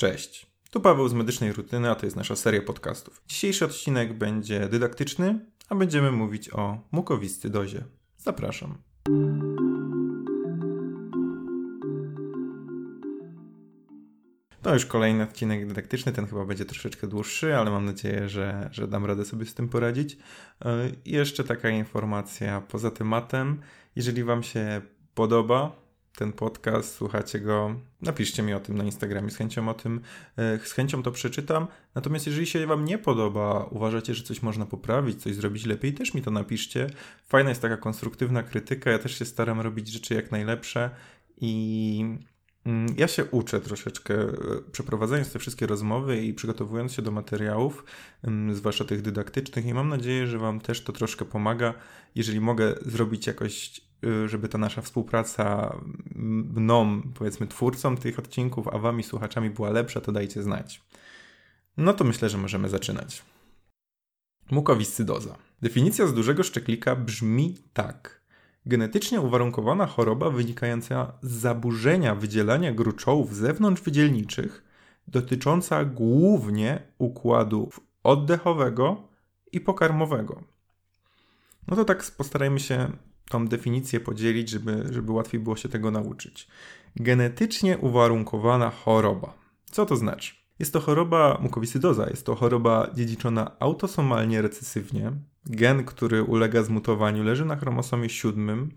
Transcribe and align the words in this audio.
Cześć. 0.00 0.46
Tu 0.70 0.80
Paweł 0.80 1.08
z 1.08 1.14
Medycznej 1.14 1.52
Rutyny, 1.52 1.90
a 1.90 1.94
to 1.94 2.06
jest 2.06 2.16
nasza 2.16 2.36
seria 2.36 2.62
podcastów. 2.62 3.22
Dzisiejszy 3.28 3.64
odcinek 3.64 4.18
będzie 4.18 4.68
dydaktyczny, 4.68 5.46
a 5.68 5.74
będziemy 5.74 6.12
mówić 6.12 6.54
o 6.54 6.78
mukowiscydozie. 6.92 7.84
Zapraszam. 8.18 8.78
To 14.62 14.74
już 14.74 14.86
kolejny 14.86 15.22
odcinek 15.22 15.66
dydaktyczny, 15.66 16.12
ten 16.12 16.26
chyba 16.26 16.44
będzie 16.44 16.64
troszeczkę 16.64 17.06
dłuższy, 17.06 17.56
ale 17.56 17.70
mam 17.70 17.84
nadzieję, 17.84 18.28
że, 18.28 18.68
że 18.72 18.88
dam 18.88 19.06
radę 19.06 19.24
sobie 19.24 19.46
z 19.46 19.54
tym 19.54 19.68
poradzić. 19.68 20.16
I 21.04 21.12
jeszcze 21.12 21.44
taka 21.44 21.70
informacja 21.70 22.60
poza 22.60 22.90
tematem. 22.90 23.60
Jeżeli 23.96 24.24
Wam 24.24 24.42
się 24.42 24.80
podoba, 25.14 25.79
ten 26.16 26.32
podcast, 26.32 26.94
słuchacie 26.94 27.40
go, 27.40 27.74
napiszcie 28.02 28.42
mi 28.42 28.54
o 28.54 28.60
tym 28.60 28.78
na 28.78 28.84
Instagramie, 28.84 29.30
z 29.30 29.36
chęcią 29.36 29.68
o 29.68 29.74
tym, 29.74 30.00
e, 30.36 30.58
z 30.58 30.72
chęcią 30.72 31.02
to 31.02 31.12
przeczytam. 31.12 31.66
Natomiast 31.94 32.26
jeżeli 32.26 32.46
się 32.46 32.66
Wam 32.66 32.84
nie 32.84 32.98
podoba, 32.98 33.64
uważacie, 33.70 34.14
że 34.14 34.22
coś 34.22 34.42
można 34.42 34.66
poprawić, 34.66 35.22
coś 35.22 35.34
zrobić 35.34 35.66
lepiej, 35.66 35.94
też 35.94 36.14
mi 36.14 36.22
to 36.22 36.30
napiszcie. 36.30 36.90
Fajna 37.28 37.48
jest 37.48 37.62
taka 37.62 37.76
konstruktywna 37.76 38.42
krytyka, 38.42 38.90
ja 38.90 38.98
też 38.98 39.18
się 39.18 39.24
staram 39.24 39.60
robić 39.60 39.88
rzeczy 39.88 40.14
jak 40.14 40.30
najlepsze 40.30 40.90
i 41.36 42.04
mm, 42.66 42.94
ja 42.96 43.08
się 43.08 43.24
uczę 43.24 43.60
troszeczkę, 43.60 44.14
e, 44.14 44.32
przeprowadzając 44.72 45.32
te 45.32 45.38
wszystkie 45.38 45.66
rozmowy 45.66 46.24
i 46.24 46.34
przygotowując 46.34 46.92
się 46.92 47.02
do 47.02 47.10
materiałów, 47.10 47.84
mm, 48.24 48.54
zwłaszcza 48.54 48.84
tych 48.84 49.02
dydaktycznych, 49.02 49.66
i 49.66 49.74
mam 49.74 49.88
nadzieję, 49.88 50.26
że 50.26 50.38
Wam 50.38 50.60
też 50.60 50.84
to 50.84 50.92
troszkę 50.92 51.24
pomaga. 51.24 51.74
Jeżeli 52.14 52.40
mogę 52.40 52.74
zrobić 52.86 53.26
jakoś 53.26 53.89
żeby 54.26 54.48
ta 54.48 54.58
nasza 54.58 54.82
współpraca 54.82 55.76
mną, 56.14 57.02
powiedzmy, 57.14 57.46
twórcą 57.46 57.96
tych 57.96 58.18
odcinków, 58.18 58.68
a 58.68 58.78
wami, 58.78 59.02
słuchaczami 59.02 59.50
była 59.50 59.70
lepsza, 59.70 60.00
to 60.00 60.12
dajcie 60.12 60.42
znać. 60.42 60.82
No 61.76 61.94
to 61.94 62.04
myślę, 62.04 62.28
że 62.28 62.38
możemy 62.38 62.68
zaczynać. 62.68 63.22
Mukowiscydoza. 64.50 65.36
Definicja 65.62 66.06
z 66.06 66.14
dużego 66.14 66.42
szczeklika 66.42 66.96
brzmi 66.96 67.56
tak. 67.72 68.20
Genetycznie 68.66 69.20
uwarunkowana 69.20 69.86
choroba 69.86 70.30
wynikająca 70.30 71.12
z 71.22 71.30
zaburzenia 71.30 72.14
wydzielania 72.14 72.72
gruczołów 72.72 73.34
zewnątrzwydzielniczych, 73.36 74.64
dotycząca 75.08 75.84
głównie 75.84 76.82
układu 76.98 77.70
oddechowego 78.02 79.08
i 79.52 79.60
pokarmowego. 79.60 80.42
No 81.68 81.76
to 81.76 81.84
tak 81.84 82.10
postarajmy 82.16 82.60
się 82.60 82.92
tą 83.30 83.48
definicję 83.48 84.00
podzielić, 84.00 84.48
żeby, 84.48 84.84
żeby 84.90 85.12
łatwiej 85.12 85.40
było 85.40 85.56
się 85.56 85.68
tego 85.68 85.90
nauczyć. 85.90 86.48
Genetycznie 86.96 87.78
uwarunkowana 87.78 88.70
choroba. 88.70 89.34
Co 89.70 89.86
to 89.86 89.96
znaczy? 89.96 90.34
Jest 90.58 90.72
to 90.72 90.80
choroba 90.80 91.38
mukowiscydoza, 91.42 92.10
jest 92.10 92.26
to 92.26 92.34
choroba 92.34 92.90
dziedziczona 92.94 93.50
autosomalnie 93.60 94.42
recesywnie. 94.42 95.12
Gen, 95.46 95.84
który 95.84 96.22
ulega 96.22 96.62
zmutowaniu, 96.62 97.24
leży 97.24 97.44
na 97.44 97.56
chromosomie 97.56 98.08
7. 98.08 98.70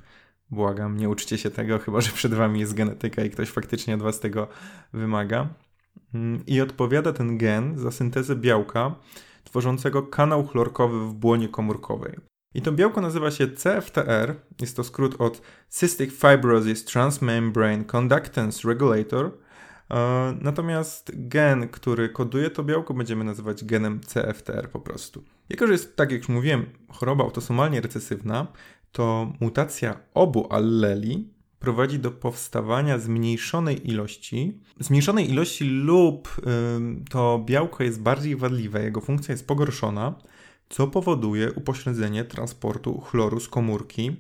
Błagam, 0.50 0.98
nie 0.98 1.10
uczcie 1.10 1.38
się 1.38 1.52
tego, 1.52 1.80
chyba 1.80 2.02
że 2.02 2.12
przed 2.12 2.34
wami 2.34 2.60
jest 2.60 2.74
genetyka 2.74 3.24
i 3.24 3.30
ktoś 3.30 3.50
faktycznie 3.50 3.94
od 3.94 4.02
was 4.02 4.20
tego 4.20 4.48
wymaga. 4.94 5.48
Mm, 6.14 6.46
I 6.48 6.62
odpowiada 6.62 7.14
ten 7.14 7.38
gen 7.38 7.80
za 7.80 7.92
syntezę 7.92 8.36
białka 8.36 8.96
tworzącego 9.44 10.04
kanał 10.04 10.48
chlorkowy 10.48 11.00
w 11.00 11.14
błonie 11.14 11.50
komórkowej. 11.50 12.33
I 12.54 12.62
to 12.62 12.72
białko 12.72 13.02
nazywa 13.02 13.32
się 13.32 13.48
CFTR, 13.48 14.36
jest 14.62 14.76
to 14.76 14.84
skrót 14.84 15.16
od 15.22 15.42
Cystic 15.70 16.12
Fibrosis 16.12 16.86
Transmembrane 16.86 17.86
Conductance 17.86 18.68
Regulator. 18.68 19.32
E, 19.92 20.38
natomiast 20.42 21.12
gen, 21.14 21.70
który 21.70 22.10
koduje 22.10 22.50
to 22.50 22.64
białko, 22.64 22.94
będziemy 22.94 23.24
nazywać 23.24 23.64
genem 23.66 24.00
CFTR 24.00 24.70
po 24.70 24.80
prostu. 24.80 25.24
Jako, 25.50 25.68
że 25.68 25.74
jest, 25.74 25.96
tak 25.96 26.12
jak 26.12 26.22
już 26.22 26.30
mówiłem, 26.30 26.66
choroba 26.90 27.24
autosomalnie 27.24 27.82
recesywna, 27.82 28.48
to 28.92 29.34
mutacja 29.40 30.00
obu 30.14 30.54
alleli 30.54 31.34
prowadzi 31.60 32.00
do 32.00 32.12
powstawania 32.12 33.00
zmniejszonej 33.00 33.90
ilości, 33.90 34.60
zmniejszonej 34.80 35.30
ilości 35.30 35.64
lub 35.66 36.42
to 37.10 37.44
białko 37.46 37.84
jest 37.84 38.02
bardziej 38.02 38.36
wadliwe, 38.36 38.84
jego 38.84 39.02
funkcja 39.02 39.32
jest 39.32 39.48
pogorszona, 39.48 40.16
co 40.70 40.88
powoduje 40.88 41.52
upośledzenie 41.52 42.24
transportu 42.26 43.02
chloru 43.02 43.40
z 43.40 43.48
komórki 43.48 44.16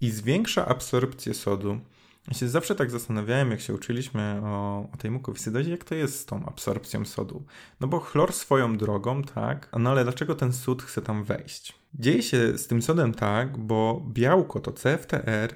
i 0.00 0.10
zwiększa 0.10 0.66
absorpcję 0.66 1.34
sodu. 1.34 1.80
Ja 2.28 2.34
się 2.34 2.48
zawsze 2.48 2.74
tak 2.74 2.90
zastanawiałem, 2.90 3.50
jak 3.50 3.60
się 3.60 3.74
uczyliśmy 3.74 4.40
o, 4.44 4.88
o 4.94 4.96
tej 4.96 5.10
mukowiscydozie, 5.10 5.70
jak 5.70 5.84
to 5.84 5.94
jest 5.94 6.20
z 6.20 6.26
tą 6.26 6.46
absorpcją 6.46 7.04
sodu. 7.04 7.44
No 7.80 7.88
bo 7.88 8.00
chlor 8.00 8.32
swoją 8.32 8.76
drogą, 8.76 9.22
tak, 9.22 9.68
no 9.78 9.90
ale 9.90 10.04
dlaczego 10.04 10.34
ten 10.34 10.52
sód 10.52 10.82
chce 10.82 11.02
tam 11.02 11.24
wejść? 11.24 11.74
Dzieje 11.94 12.22
się 12.22 12.58
z 12.58 12.66
tym 12.66 12.82
sodem 12.82 13.14
tak, 13.14 13.58
bo 13.58 14.06
białko, 14.08 14.60
to 14.60 14.72
CFTR, 14.72 15.54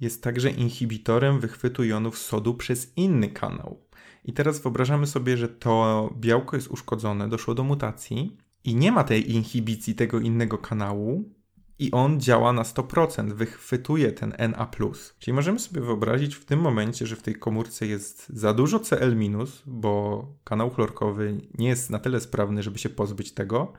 jest 0.00 0.22
także 0.22 0.50
inhibitorem 0.50 1.40
wychwytu 1.40 1.84
jonów 1.84 2.18
sodu 2.18 2.54
przez 2.54 2.92
inny 2.96 3.28
kanał. 3.28 3.80
I 4.24 4.32
teraz 4.32 4.58
wyobrażamy 4.58 5.06
sobie, 5.06 5.36
że 5.36 5.48
to 5.48 6.10
białko 6.16 6.56
jest 6.56 6.68
uszkodzone, 6.68 7.28
doszło 7.28 7.54
do 7.54 7.64
mutacji 7.64 8.36
i 8.64 8.74
nie 8.74 8.92
ma 8.92 9.04
tej 9.04 9.32
inhibicji 9.32 9.94
tego 9.94 10.20
innego 10.20 10.58
kanału, 10.58 11.34
i 11.78 11.90
on 11.90 12.20
działa 12.20 12.52
na 12.52 12.62
100%, 12.62 13.32
wychwytuje 13.32 14.12
ten 14.12 14.34
Na. 14.38 15.14
Czyli 15.18 15.34
możemy 15.34 15.58
sobie 15.58 15.80
wyobrazić 15.80 16.34
w 16.34 16.44
tym 16.44 16.60
momencie, 16.60 17.06
że 17.06 17.16
w 17.16 17.22
tej 17.22 17.34
komórce 17.34 17.86
jest 17.86 18.28
za 18.28 18.54
dużo 18.54 18.80
Cl-, 18.80 19.46
bo 19.66 20.26
kanał 20.44 20.70
chlorkowy 20.70 21.40
nie 21.58 21.68
jest 21.68 21.90
na 21.90 21.98
tyle 21.98 22.20
sprawny, 22.20 22.62
żeby 22.62 22.78
się 22.78 22.88
pozbyć 22.88 23.32
tego, 23.32 23.72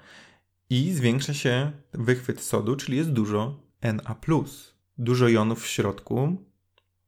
i 0.69 0.91
zwiększa 0.91 1.34
się 1.34 1.72
wychwyt 1.94 2.41
sodu, 2.41 2.75
czyli 2.75 2.97
jest 2.97 3.12
dużo 3.12 3.59
Na. 3.81 4.75
Dużo 4.97 5.28
jonów 5.28 5.63
w 5.63 5.67
środku, 5.67 6.38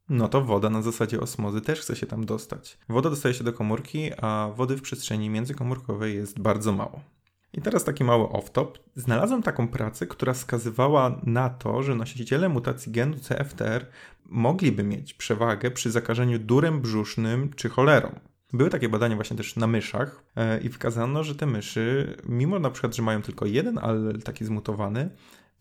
no 0.09 0.27
to 0.27 0.41
woda 0.41 0.69
na 0.69 0.81
zasadzie 0.81 1.19
osmozy 1.19 1.61
też 1.61 1.79
chce 1.79 1.95
się 1.95 2.05
tam 2.05 2.25
dostać. 2.25 2.77
Woda 2.89 3.09
dostaje 3.09 3.35
się 3.35 3.43
do 3.43 3.53
komórki, 3.53 4.11
a 4.17 4.51
wody 4.55 4.77
w 4.77 4.81
przestrzeni 4.81 5.29
międzykomórkowej 5.29 6.15
jest 6.15 6.39
bardzo 6.39 6.71
mało. 6.71 7.16
I 7.53 7.61
teraz 7.61 7.83
taki 7.83 8.03
mały 8.03 8.23
off-top. 8.23 8.67
Znalazłem 8.95 9.43
taką 9.43 9.67
pracę, 9.67 10.07
która 10.07 10.33
wskazywała 10.33 11.21
na 11.23 11.49
to, 11.49 11.83
że 11.83 11.95
nosiciele 11.95 12.49
mutacji 12.49 12.91
genu 12.91 13.17
CFTR 13.17 13.85
mogliby 14.25 14.83
mieć 14.83 15.13
przewagę 15.13 15.71
przy 15.71 15.91
zakażeniu 15.91 16.39
durem 16.39 16.81
brzusznym 16.81 17.53
czy 17.55 17.69
cholerą. 17.69 18.19
Były 18.53 18.69
takie 18.69 18.89
badania 18.89 19.15
właśnie 19.15 19.37
też 19.37 19.55
na 19.55 19.67
myszach 19.67 20.23
e, 20.35 20.59
i 20.61 20.69
wykazano, 20.69 21.23
że 21.23 21.35
te 21.35 21.45
myszy, 21.45 22.15
mimo 22.25 22.59
na 22.59 22.69
przykład, 22.69 22.95
że 22.95 23.03
mają 23.03 23.21
tylko 23.21 23.45
jeden 23.45 23.77
allel 23.77 24.21
taki 24.21 24.45
zmutowany, 24.45 25.09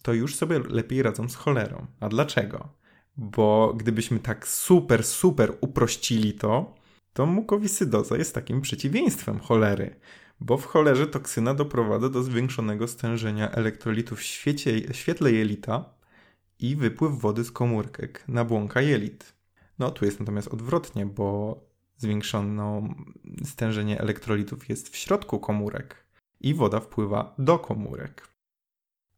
to 0.02 0.12
już 0.12 0.34
sobie 0.34 0.58
lepiej 0.58 1.02
radzą 1.02 1.28
z 1.28 1.34
cholerą. 1.34 1.86
A 2.00 2.08
dlaczego? 2.08 2.68
Bo 3.16 3.74
gdybyśmy 3.76 4.18
tak 4.18 4.48
super, 4.48 5.04
super 5.04 5.52
uprościli 5.60 6.32
to, 6.32 6.74
to 7.12 7.26
mukowiscydoza 7.26 8.16
jest 8.16 8.34
takim 8.34 8.60
przeciwieństwem 8.60 9.38
cholery 9.38 9.96
bo 10.40 10.58
w 10.58 10.66
cholerze 10.66 11.06
toksyna 11.06 11.54
doprowadza 11.54 12.08
do 12.08 12.22
zwiększonego 12.22 12.88
stężenia 12.88 13.50
elektrolitów 13.50 14.18
w 14.18 14.22
świecie, 14.22 14.94
świetle 14.94 15.32
jelita 15.32 15.94
i 16.58 16.76
wypływ 16.76 17.20
wody 17.20 17.44
z 17.44 17.52
komórek 17.52 18.24
na 18.28 18.44
błąka 18.44 18.80
jelit. 18.80 19.36
No 19.78 19.90
tu 19.90 20.04
jest 20.04 20.20
natomiast 20.20 20.48
odwrotnie, 20.48 21.06
bo 21.06 21.60
zwiększone 21.96 22.94
stężenie 23.44 24.00
elektrolitów 24.00 24.68
jest 24.68 24.88
w 24.88 24.96
środku 24.96 25.38
komórek 25.38 26.06
i 26.40 26.54
woda 26.54 26.80
wpływa 26.80 27.34
do 27.38 27.58
komórek. 27.58 28.35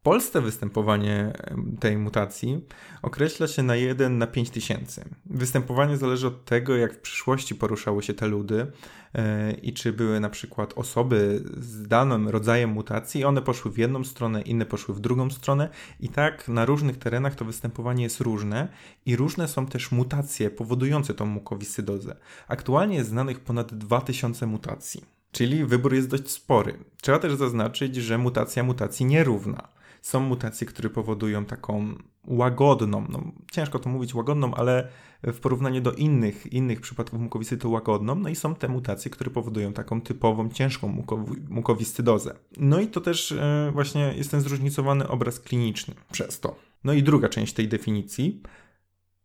Polsce 0.03 0.41
występowanie 0.41 1.33
tej 1.79 1.97
mutacji 1.97 2.65
określa 3.01 3.47
się 3.47 3.63
na 3.63 3.75
1 3.75 4.17
na 4.17 4.27
5 4.27 4.49
tysięcy. 4.49 5.05
Występowanie 5.25 5.97
zależy 5.97 6.27
od 6.27 6.45
tego, 6.45 6.75
jak 6.75 6.93
w 6.93 6.99
przyszłości 6.99 7.55
poruszały 7.55 8.03
się 8.03 8.13
te 8.13 8.27
ludy 8.27 8.71
yy, 9.13 9.21
i 9.61 9.73
czy 9.73 9.93
były 9.93 10.19
na 10.19 10.29
przykład 10.29 10.73
osoby 10.75 11.43
z 11.57 11.87
danym 11.87 12.29
rodzajem 12.29 12.69
mutacji, 12.69 13.25
one 13.25 13.41
poszły 13.41 13.71
w 13.71 13.77
jedną 13.77 14.03
stronę, 14.03 14.41
inne 14.41 14.65
poszły 14.65 14.95
w 14.95 14.99
drugą 14.99 15.29
stronę 15.29 15.69
i 15.99 16.09
tak 16.09 16.47
na 16.47 16.65
różnych 16.65 16.97
terenach 16.97 17.35
to 17.35 17.45
występowanie 17.45 18.03
jest 18.03 18.19
różne 18.19 18.67
i 19.05 19.15
różne 19.15 19.47
są 19.47 19.65
też 19.65 19.91
mutacje 19.91 20.49
powodujące 20.49 21.13
tą 21.13 21.25
mukowiscydozę. 21.25 22.15
Aktualnie 22.47 22.95
jest 22.95 23.09
znanych 23.09 23.39
ponad 23.39 23.73
2000 23.73 24.45
mutacji. 24.45 25.05
Czyli 25.31 25.65
wybór 25.65 25.93
jest 25.93 26.09
dość 26.09 26.29
spory. 26.29 26.77
Trzeba 27.01 27.19
też 27.19 27.33
zaznaczyć, 27.33 27.95
że 27.95 28.17
mutacja 28.17 28.63
mutacji 28.63 29.05
nierówna 29.05 29.78
są 30.01 30.19
mutacje, 30.19 30.67
które 30.67 30.89
powodują 30.89 31.45
taką 31.45 31.95
łagodną, 32.27 33.05
no, 33.09 33.31
ciężko 33.51 33.79
to 33.79 33.89
mówić 33.89 34.15
łagodną, 34.15 34.53
ale 34.53 34.87
w 35.23 35.39
porównaniu 35.39 35.81
do 35.81 35.91
innych, 35.91 36.53
innych 36.53 36.81
przypadków 36.81 37.19
mukowiscy 37.19 37.57
to 37.57 37.69
łagodną, 37.69 38.15
no 38.15 38.29
i 38.29 38.35
są 38.35 38.55
te 38.55 38.67
mutacje, 38.67 39.11
które 39.11 39.31
powodują 39.31 39.73
taką 39.73 40.01
typową, 40.01 40.49
ciężką 40.49 41.03
mukowiscydozę. 41.49 42.35
No 42.57 42.79
i 42.79 42.87
to 42.87 43.01
też 43.01 43.31
e, 43.31 43.69
właśnie 43.73 44.13
jest 44.17 44.31
ten 44.31 44.41
zróżnicowany 44.41 45.07
obraz 45.07 45.39
kliniczny 45.39 45.93
przez 46.11 46.39
to. 46.39 46.55
No 46.83 46.93
i 46.93 47.03
druga 47.03 47.29
część 47.29 47.53
tej 47.53 47.67
definicji 47.67 48.41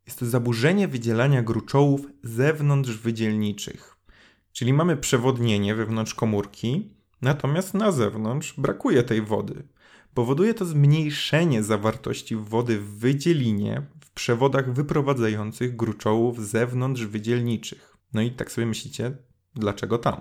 jest 0.07 0.19
to 0.19 0.27
zaburzenie 0.27 0.89
wydzielania 0.89 1.43
gruczołów 1.43 2.07
zewnątrzwydzielniczych. 2.23 3.97
Czyli 4.53 4.73
mamy 4.73 4.97
przewodnienie 4.97 5.75
wewnątrz 5.75 6.15
komórki, 6.15 6.91
natomiast 7.23 7.75
na 7.75 7.93
zewnątrz 7.93 8.55
brakuje 8.61 9.03
tej 9.03 9.23
wody. 9.23 9.63
Powoduje 10.15 10.55
to 10.55 10.65
zmniejszenie 10.65 11.63
zawartości 11.63 12.37
wody 12.37 12.79
w 12.79 12.99
wydzielinie 12.99 13.83
w 14.01 14.11
przewodach 14.11 14.73
wyprowadzających 14.73 15.77
gruczołów 15.77 16.47
zewnątrz 16.47 17.03
wydzielniczych. 17.05 17.97
No 18.13 18.23
i 18.23 18.31
tak 18.31 18.53
sobie 18.53 18.67
myślicie, 18.67 19.17
dlaczego 19.55 19.99
tam? 19.99 20.21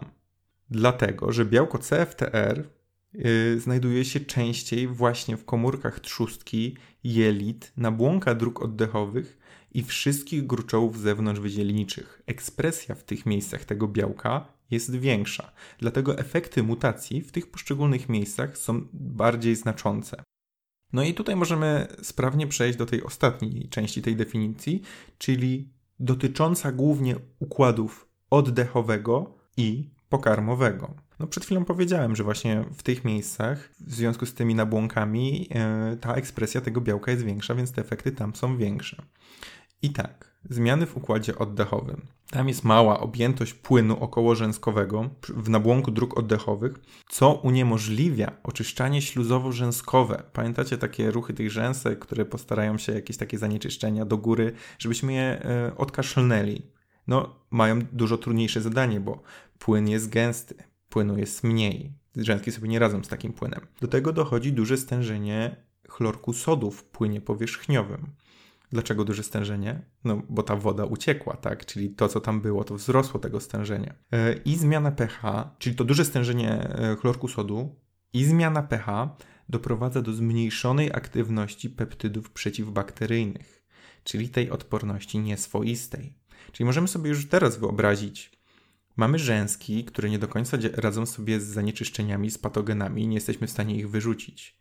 Dlatego, 0.69 1.31
że 1.31 1.45
białko 1.45 1.77
CFTR 1.79 2.69
yy, 3.13 3.59
znajduje 3.59 4.05
się 4.05 4.19
częściej 4.19 4.87
właśnie 4.87 5.37
w 5.37 5.45
komórkach 5.45 5.99
trzustki, 5.99 6.77
jelit, 7.03 7.73
nabłonka 7.77 8.35
dróg 8.35 8.61
oddechowych 8.61 9.37
i 9.71 9.83
wszystkich 9.83 10.47
gruczołów 10.47 10.99
zewnątrz 10.99 11.41
wydzielniczych. 11.41 12.21
Ekspresja 12.25 12.95
w 12.95 13.03
tych 13.03 13.25
miejscach 13.25 13.65
tego 13.65 13.87
białka 13.87 14.52
jest 14.73 14.95
większa, 14.95 15.51
dlatego 15.77 16.17
efekty 16.17 16.63
mutacji 16.63 17.21
w 17.21 17.31
tych 17.31 17.51
poszczególnych 17.51 18.09
miejscach 18.09 18.57
są 18.57 18.87
bardziej 18.93 19.55
znaczące. 19.55 20.23
No 20.93 21.03
i 21.03 21.13
tutaj 21.13 21.35
możemy 21.35 21.87
sprawnie 22.01 22.47
przejść 22.47 22.77
do 22.77 22.85
tej 22.85 23.03
ostatniej 23.03 23.69
części 23.69 24.01
tej 24.01 24.15
definicji, 24.15 24.81
czyli 25.17 25.69
dotycząca 25.99 26.71
głównie 26.71 27.15
układów 27.39 28.07
oddechowego 28.29 29.35
i 29.57 29.89
pokarmowego. 30.09 30.95
No 31.19 31.27
przed 31.27 31.45
chwilą 31.45 31.65
powiedziałem, 31.65 32.15
że 32.15 32.23
właśnie 32.23 32.65
w 32.73 32.83
tych 32.83 33.05
miejscach, 33.05 33.69
w 33.79 33.93
związku 33.93 34.25
z 34.25 34.33
tymi 34.33 34.55
nabłąkami, 34.55 35.47
e, 35.51 35.97
ta 36.01 36.13
ekspresja 36.13 36.61
tego 36.61 36.81
białka 36.81 37.11
jest 37.11 37.23
większa, 37.23 37.55
więc 37.55 37.71
te 37.71 37.81
efekty 37.81 38.11
tam 38.11 38.35
są 38.35 38.57
większe. 38.57 39.03
I 39.81 39.89
tak, 39.89 40.32
zmiany 40.49 40.85
w 40.85 40.97
układzie 40.97 41.37
oddechowym. 41.37 42.01
Tam 42.29 42.47
jest 42.47 42.63
mała 42.63 42.99
objętość 42.99 43.53
płynu 43.53 43.99
okołorzęskowego 43.99 45.09
w 45.29 45.49
nabłonku 45.49 45.91
dróg 45.91 46.17
oddechowych, 46.17 46.73
co 47.09 47.33
uniemożliwia 47.33 48.31
oczyszczanie 48.43 49.01
śluzowo-rzęskowe. 49.01 50.23
Pamiętacie 50.33 50.77
takie 50.77 51.11
ruchy 51.11 51.33
tych 51.33 51.51
rzęsek, 51.51 51.99
które 51.99 52.25
postarają 52.25 52.77
się 52.77 52.93
jakieś 52.93 53.17
takie 53.17 53.37
zanieczyszczenia 53.37 54.05
do 54.05 54.17
góry, 54.17 54.53
żebyśmy 54.79 55.13
je 55.13 55.21
e, 55.45 55.77
odkaszlnęli. 55.77 56.61
No, 57.07 57.35
mają 57.51 57.79
dużo 57.81 58.17
trudniejsze 58.17 58.61
zadanie, 58.61 58.99
bo 58.99 59.21
płyn 59.59 59.87
jest 59.87 60.09
gęsty, 60.09 60.55
płynu 60.89 61.17
jest 61.17 61.43
mniej. 61.43 61.93
Rzęski 62.17 62.51
sobie 62.51 62.69
nie 62.69 62.79
radzą 62.79 63.03
z 63.03 63.07
takim 63.07 63.33
płynem. 63.33 63.61
Do 63.81 63.87
tego 63.87 64.13
dochodzi 64.13 64.53
duże 64.53 64.77
stężenie 64.77 65.55
chlorku 65.89 66.33
sodu 66.33 66.71
w 66.71 66.83
płynie 66.83 67.21
powierzchniowym. 67.21 68.07
Dlaczego 68.73 69.05
duże 69.05 69.23
stężenie? 69.23 69.81
No, 70.03 70.21
bo 70.29 70.43
ta 70.43 70.55
woda 70.55 70.85
uciekła, 70.85 71.37
tak? 71.37 71.65
Czyli 71.65 71.89
to, 71.89 72.07
co 72.07 72.21
tam 72.21 72.41
było, 72.41 72.63
to 72.63 72.75
wzrosło 72.75 73.19
tego 73.19 73.39
stężenia. 73.39 73.93
E, 74.11 74.33
I 74.33 74.55
zmiana 74.55 74.91
pH, 74.91 75.49
czyli 75.59 75.75
to 75.75 75.83
duże 75.83 76.05
stężenie 76.05 76.51
e, 76.51 76.95
chlorku 76.95 77.27
sodu 77.27 77.75
i 78.13 78.25
zmiana 78.25 78.63
pH 78.63 79.17
doprowadza 79.49 80.01
do 80.01 80.13
zmniejszonej 80.13 80.91
aktywności 80.93 81.69
peptydów 81.69 82.29
przeciwbakteryjnych, 82.29 83.63
czyli 84.03 84.29
tej 84.29 84.51
odporności 84.51 85.19
nieswoistej. 85.19 86.13
Czyli 86.51 86.65
możemy 86.65 86.87
sobie 86.87 87.09
już 87.09 87.29
teraz 87.29 87.57
wyobrazić, 87.57 88.31
mamy 88.95 89.19
rzęski, 89.19 89.85
które 89.85 90.09
nie 90.09 90.19
do 90.19 90.27
końca 90.27 90.57
radzą 90.73 91.05
sobie 91.05 91.39
z 91.39 91.43
zanieczyszczeniami, 91.43 92.31
z 92.31 92.37
patogenami, 92.37 93.07
nie 93.07 93.15
jesteśmy 93.15 93.47
w 93.47 93.51
stanie 93.51 93.75
ich 93.75 93.89
wyrzucić. 93.89 94.59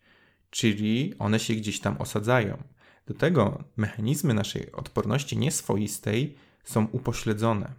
Czyli 0.50 1.14
one 1.18 1.38
się 1.40 1.54
gdzieś 1.54 1.80
tam 1.80 1.96
osadzają. 1.96 2.62
Do 3.06 3.14
tego 3.14 3.64
mechanizmy 3.76 4.34
naszej 4.34 4.72
odporności 4.72 5.38
nieswoistej 5.38 6.37
są 6.64 6.87
upośledzone, 6.93 7.72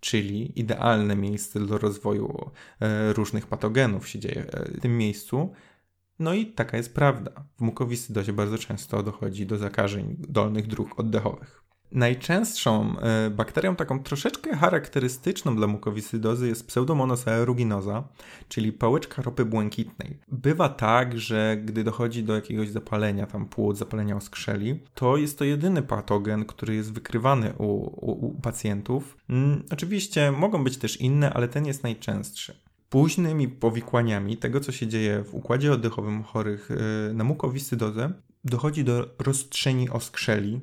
czyli 0.00 0.60
idealne 0.60 1.16
miejsce 1.16 1.60
do 1.66 1.78
rozwoju 1.78 2.50
e, 2.80 3.12
różnych 3.12 3.46
patogenów 3.46 4.08
się 4.08 4.18
dzieje 4.18 4.46
w 4.74 4.80
tym 4.80 4.98
miejscu. 4.98 5.52
No 6.18 6.34
i 6.34 6.46
taka 6.46 6.76
jest 6.76 6.94
prawda. 6.94 7.44
W 7.56 7.60
mukowiscydozie 7.60 8.32
bardzo 8.32 8.58
często 8.58 9.02
dochodzi 9.02 9.46
do 9.46 9.58
zakażeń 9.58 10.16
dolnych 10.18 10.66
dróg 10.66 11.00
oddechowych. 11.00 11.64
Najczęstszą 11.94 12.98
e, 12.98 13.30
bakterią 13.30 13.76
taką 13.76 14.02
troszeczkę 14.02 14.56
charakterystyczną 14.56 15.56
dla 15.56 15.66
mukowiscydozy 15.66 16.48
jest 16.48 16.66
pseudomonas 16.66 17.28
aeruginosa, 17.28 18.08
czyli 18.48 18.72
pałeczka 18.72 19.22
ropy 19.22 19.44
błękitnej. 19.44 20.18
Bywa 20.28 20.68
tak, 20.68 21.18
że 21.18 21.56
gdy 21.64 21.84
dochodzi 21.84 22.24
do 22.24 22.34
jakiegoś 22.34 22.68
zapalenia 22.68 23.26
tam 23.26 23.46
płuc, 23.46 23.78
zapalenia 23.78 24.16
oskrzeli, 24.16 24.80
to 24.94 25.16
jest 25.16 25.38
to 25.38 25.44
jedyny 25.44 25.82
patogen, 25.82 26.44
który 26.44 26.74
jest 26.74 26.92
wykrywany 26.92 27.52
u, 27.58 27.64
u, 27.64 28.26
u 28.26 28.40
pacjentów. 28.40 29.16
Mm, 29.28 29.62
oczywiście 29.72 30.32
mogą 30.32 30.64
być 30.64 30.76
też 30.76 31.00
inne, 31.00 31.32
ale 31.32 31.48
ten 31.48 31.66
jest 31.66 31.82
najczęstszy 31.82 32.64
późnymi 32.88 33.48
powikłaniami 33.48 34.36
tego, 34.36 34.60
co 34.60 34.72
się 34.72 34.86
dzieje 34.86 35.24
w 35.24 35.34
układzie 35.34 35.72
oddechowym 35.72 36.22
chorych 36.22 36.70
e, 36.70 37.14
na 37.14 37.24
mukowiscydozę, 37.24 38.12
dochodzi 38.44 38.84
do 38.84 39.14
roztrzeni 39.18 39.90
oskrzeli, 39.90 40.60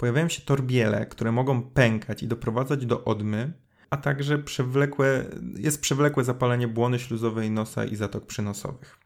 Pojawiają 0.00 0.28
się 0.28 0.42
torbiele, 0.42 1.06
które 1.06 1.32
mogą 1.32 1.62
pękać 1.62 2.22
i 2.22 2.28
doprowadzać 2.28 2.86
do 2.86 3.04
odmy, 3.04 3.52
a 3.90 3.96
także 3.96 4.38
przewlekłe, 4.38 5.24
jest 5.56 5.80
przewlekłe 5.80 6.24
zapalenie 6.24 6.68
błony 6.68 6.98
śluzowej 6.98 7.50
nosa 7.50 7.84
i 7.84 7.96
zatok 7.96 8.26
przynosowych. 8.26 8.98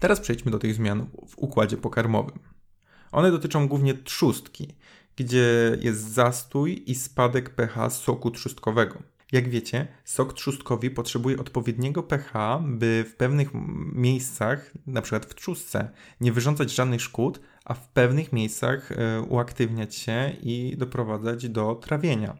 Teraz 0.00 0.20
przejdźmy 0.20 0.50
do 0.50 0.58
tych 0.58 0.74
zmian 0.74 1.06
w 1.28 1.38
układzie 1.38 1.76
pokarmowym. 1.76 2.38
One 3.12 3.30
dotyczą 3.30 3.68
głównie 3.68 3.94
trzustki, 3.94 4.74
gdzie 5.16 5.78
jest 5.80 6.12
zastój 6.12 6.90
i 6.90 6.94
spadek 6.94 7.50
pH 7.50 7.90
soku 7.90 8.30
trzustkowego. 8.30 9.02
Jak 9.32 9.48
wiecie, 9.48 9.88
sok 10.04 10.32
trzustkowy 10.32 10.90
potrzebuje 10.90 11.38
odpowiedniego 11.38 12.02
pH, 12.02 12.62
by 12.66 13.04
w 13.08 13.16
pewnych 13.16 13.50
miejscach, 13.92 14.72
np. 14.88 15.20
w 15.20 15.34
trzustce, 15.34 15.90
nie 16.20 16.32
wyrządzać 16.32 16.70
żadnych 16.74 17.02
szkód, 17.02 17.40
a 17.64 17.74
w 17.74 17.88
pewnych 17.88 18.32
miejscach 18.32 18.92
e, 18.92 19.22
uaktywniać 19.22 19.94
się 19.94 20.32
i 20.42 20.76
doprowadzać 20.78 21.48
do 21.48 21.74
trawienia. 21.74 22.36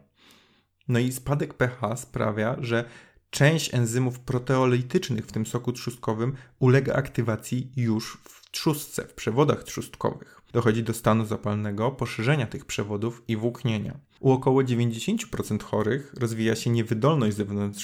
No 0.87 0.99
i 0.99 1.11
spadek 1.11 1.53
pH 1.53 1.97
sprawia, 1.97 2.55
że 2.59 2.85
część 3.29 3.73
enzymów 3.73 4.19
proteolitycznych 4.19 5.25
w 5.25 5.31
tym 5.31 5.45
soku 5.45 5.71
trzustkowym 5.71 6.35
ulega 6.59 6.93
aktywacji 6.93 7.71
już 7.75 8.17
w 8.23 8.51
trzustce, 8.51 9.07
w 9.07 9.13
przewodach 9.13 9.63
trzustkowych. 9.63 10.41
Dochodzi 10.53 10.83
do 10.83 10.93
stanu 10.93 11.25
zapalnego, 11.25 11.91
poszerzenia 11.91 12.47
tych 12.47 12.65
przewodów 12.65 13.23
i 13.27 13.35
włóknienia. 13.35 13.99
U 14.19 14.31
około 14.31 14.61
90% 14.61 15.63
chorych 15.63 16.13
rozwija 16.13 16.55
się 16.55 16.69
niewydolność 16.69 17.37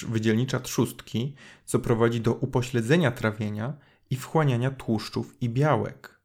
wydzielnicza 0.05 0.59
trzustki, 0.59 1.35
co 1.65 1.79
prowadzi 1.79 2.21
do 2.21 2.33
upośledzenia 2.33 3.11
trawienia 3.11 3.73
i 4.09 4.15
wchłaniania 4.15 4.71
tłuszczów 4.71 5.41
i 5.41 5.49
białek. 5.49 6.20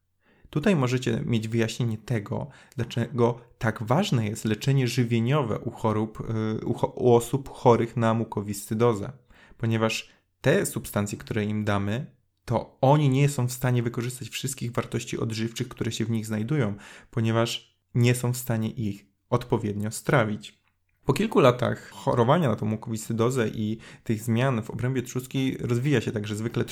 Tutaj 0.51 0.77
możecie 0.77 1.23
mieć 1.27 1.49
wyjaśnienie 1.49 1.99
tego, 1.99 2.49
dlaczego 2.77 3.41
tak 3.59 3.83
ważne 3.83 4.27
jest 4.27 4.45
leczenie 4.45 4.89
żywieniowe 4.89 5.59
u, 5.59 5.71
chorób, 5.71 6.21
y, 6.63 6.67
u, 6.67 7.15
osób 7.15 7.49
chorych 7.49 7.97
na 7.97 8.15
mukowiscydozę, 8.15 9.13
ponieważ 9.59 10.11
te 10.41 10.67
substancje, 10.67 11.19
które 11.19 11.45
im 11.45 11.65
damy, 11.65 12.07
to 12.45 12.79
oni 12.81 13.09
nie 13.09 13.29
są 13.29 13.47
w 13.47 13.53
stanie 13.53 13.83
wykorzystać 13.83 14.29
wszystkich 14.29 14.73
wartości 14.73 15.19
odżywczych, 15.19 15.69
które 15.69 15.93
się 15.93 16.05
w 16.05 16.11
nich 16.11 16.27
znajdują, 16.27 16.75
ponieważ 17.11 17.77
nie 17.95 18.15
są 18.15 18.33
w 18.33 18.37
stanie 18.37 18.71
ich 18.71 19.07
odpowiednio 19.31 19.91
strawić. 19.91 20.59
Po 21.05 21.13
kilku 21.13 21.41
latach 21.41 21.91
chorowania 21.91 22.49
na 22.49 22.57
tą 22.57 22.67
mukowiscydozę 22.67 23.49
i 23.49 23.79
tych 24.05 24.23
zmian 24.23 24.63
w 24.63 24.71
obrębie 24.71 25.03
trzustki 25.03 25.57
rozwija 25.61 26.01
się 26.01 26.13
także 26.13 26.37
zwykle 26.37 26.65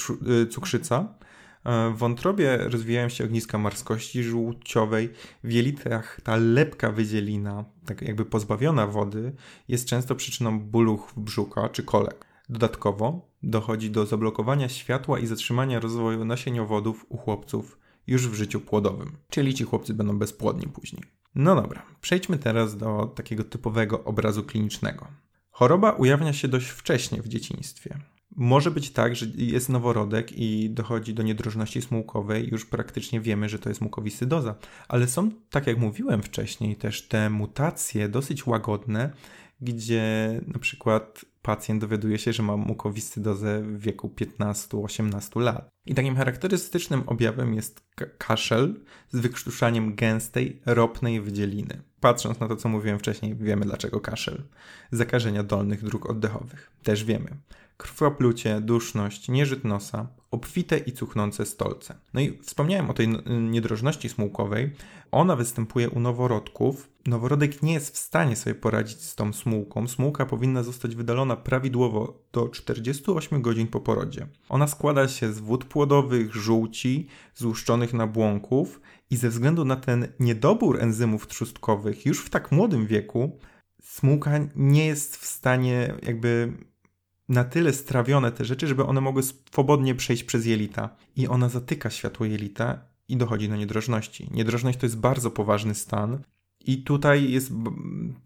y, 0.43 0.47
cukrzyca, 0.47 1.15
w 1.65 1.95
wątrobie 1.97 2.57
rozwijają 2.57 3.09
się 3.09 3.25
ogniska 3.25 3.59
marskości 3.59 4.23
żółciowej, 4.23 5.11
w 5.45 5.53
jelitach 5.53 6.21
ta 6.21 6.37
lepka 6.37 6.93
wydzielina, 6.93 7.65
tak 7.87 8.03
jakby 8.03 8.25
pozbawiona 8.25 8.87
wody, 8.87 9.33
jest 9.69 9.89
często 9.89 10.15
przyczyną 10.15 10.61
bólu 10.61 11.03
brzucha 11.17 11.69
czy 11.69 11.83
kolek. 11.83 12.27
Dodatkowo 12.49 13.29
dochodzi 13.43 13.91
do 13.91 14.07
zablokowania 14.07 14.69
światła 14.69 15.19
i 15.19 15.27
zatrzymania 15.27 15.81
rozwoju 15.81 16.25
nasieniowodów 16.25 17.07
u 17.09 17.17
chłopców 17.17 17.79
już 18.07 18.29
w 18.29 18.35
życiu 18.35 18.61
płodowym, 18.61 19.17
czyli 19.31 19.55
ci 19.55 19.65
chłopcy 19.65 19.95
będą 19.95 20.19
bezpłodni 20.19 20.67
później. 20.67 21.03
No 21.35 21.55
dobra, 21.55 21.83
przejdźmy 22.01 22.39
teraz 22.39 22.77
do 22.77 23.13
takiego 23.17 23.45
typowego 23.45 24.05
obrazu 24.05 24.43
klinicznego. 24.43 25.07
Choroba 25.51 25.93
ujawnia 25.93 26.33
się 26.33 26.49
dość 26.49 26.67
wcześnie 26.67 27.23
w 27.23 27.29
dzieciństwie. 27.29 27.99
Może 28.37 28.71
być 28.71 28.91
tak, 28.91 29.17
że 29.17 29.27
jest 29.37 29.69
noworodek 29.69 30.33
i 30.33 30.71
dochodzi 30.71 31.15
do 31.15 31.23
niedrożności 31.23 31.83
smułkowej, 31.83 32.49
już 32.49 32.67
praktycznie 32.67 33.21
wiemy, 33.21 33.49
że 33.49 33.59
to 33.59 33.69
jest 33.69 33.81
mukowiscydoza, 33.81 34.55
ale 34.89 35.09
są, 35.09 35.31
tak 35.51 35.67
jak 35.67 35.79
mówiłem 35.79 36.23
wcześniej, 36.23 36.77
też 36.77 37.09
te 37.09 37.31
mutacje 37.31 38.09
dosyć 38.09 38.47
łagodne, 38.47 39.11
gdzie 39.61 40.41
na 40.47 40.59
przykład 40.59 41.25
pacjent 41.45 41.81
dowiaduje 41.81 42.19
się, 42.19 42.33
że 42.33 42.43
ma 42.43 42.57
mukowiscydozę 42.57 43.63
w 43.63 43.81
wieku 43.81 44.15
15-18 44.21 45.41
lat. 45.41 45.69
I 45.87 45.95
takim 45.95 46.17
charakterystycznym 46.17 47.03
objawem 47.07 47.55
jest 47.55 47.87
kaszel 48.19 48.75
z 49.13 49.19
wykrztuszaniem 49.19 49.95
gęstej, 49.95 50.61
ropnej 50.67 51.21
wydzieliny. 51.21 51.83
Patrząc 52.01 52.41
na 52.41 52.49
to, 52.49 52.57
co 52.57 52.69
mówiłem 52.69 52.99
wcześniej, 52.99 53.37
wiemy 53.37 53.65
dlaczego 53.65 54.01
kaszel. 54.01 54.43
Zakażenia 54.93 55.43
dolnych 55.43 55.85
dróg 55.85 56.11
oddechowych. 56.11 56.71
Też 56.83 57.05
wiemy 57.05 57.37
krwoplucie, 57.77 58.61
duszność, 58.61 59.29
nieżyt 59.29 59.65
nosa, 59.65 60.07
obfite 60.35 60.79
i 60.79 60.93
cuchnące 60.93 61.47
stolce. 61.47 61.95
No 62.15 62.21
i 62.21 62.39
wspomniałem 62.43 62.91
o 62.91 62.95
tej 62.95 63.09
niedrożności 63.27 64.09
smułkowej. 64.09 64.71
Ona 65.11 65.37
występuje 65.37 65.91
u 65.91 66.01
noworodków. 66.01 66.91
Noworodek 67.07 67.63
nie 67.63 67.73
jest 67.73 67.95
w 67.95 67.99
stanie 67.99 68.37
sobie 68.37 68.55
poradzić 68.55 69.03
z 69.03 69.15
tą 69.15 69.33
smułką. 69.33 69.89
Smułka 69.89 70.27
powinna 70.27 70.63
zostać 70.63 70.95
wydalona 70.97 71.37
prawidłowo 71.37 72.23
do 72.33 72.49
48 72.49 73.43
godzin 73.43 73.67
po 73.67 73.81
porodzie. 73.81 74.27
Ona 74.49 74.67
składa 74.67 75.09
się 75.09 75.33
z 75.33 75.39
wód 75.39 75.65
płodowych, 75.65 76.35
żółci, 76.35 77.09
złuszczonych 77.35 77.93
nabłonków 77.93 78.81
i 79.11 79.17
ze 79.17 79.29
względu 79.29 79.65
na 79.65 79.77
ten 79.77 80.09
niedobór 80.21 80.83
enzymów 80.83 81.27
trzustkowych 81.27 82.07
już 82.07 82.25
w 82.25 82.31
tak 82.31 82.53
młodym 82.53 82.87
wieku 82.87 83.39
smułka 83.85 84.31
nie 84.57 84.87
jest 84.87 85.17
w 85.17 85.27
stanie 85.27 85.95
jakby 86.03 86.53
na 87.29 87.45
tyle 87.45 87.73
strawione 87.73 88.33
te 88.33 88.45
rzeczy, 88.45 88.67
żeby 88.67 88.85
one 88.85 89.01
mogły 89.01 89.23
swobodnie 89.23 89.95
przejść 89.95 90.25
przez 90.25 90.47
jelita. 90.47 90.97
I 91.17 91.29
ona 91.29 91.49
zatyka 91.49 91.91
światło 91.91 92.27
jelita 92.27 92.79
i 93.09 93.17
dochodzi 93.17 93.49
do 93.49 93.57
niedrożności. 93.57 94.29
Niedrożność 94.31 94.79
to 94.79 94.87
jest 94.87 94.99
bardzo 94.99 95.31
poważny 95.31 95.75
stan. 95.75 96.23
I 96.67 96.83
tutaj 96.83 97.31
jest 97.31 97.53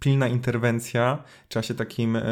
pilna 0.00 0.28
interwencja, 0.28 1.22
trzeba 1.48 1.62
się 1.62 1.74
takim 1.74 2.16
e, 2.16 2.22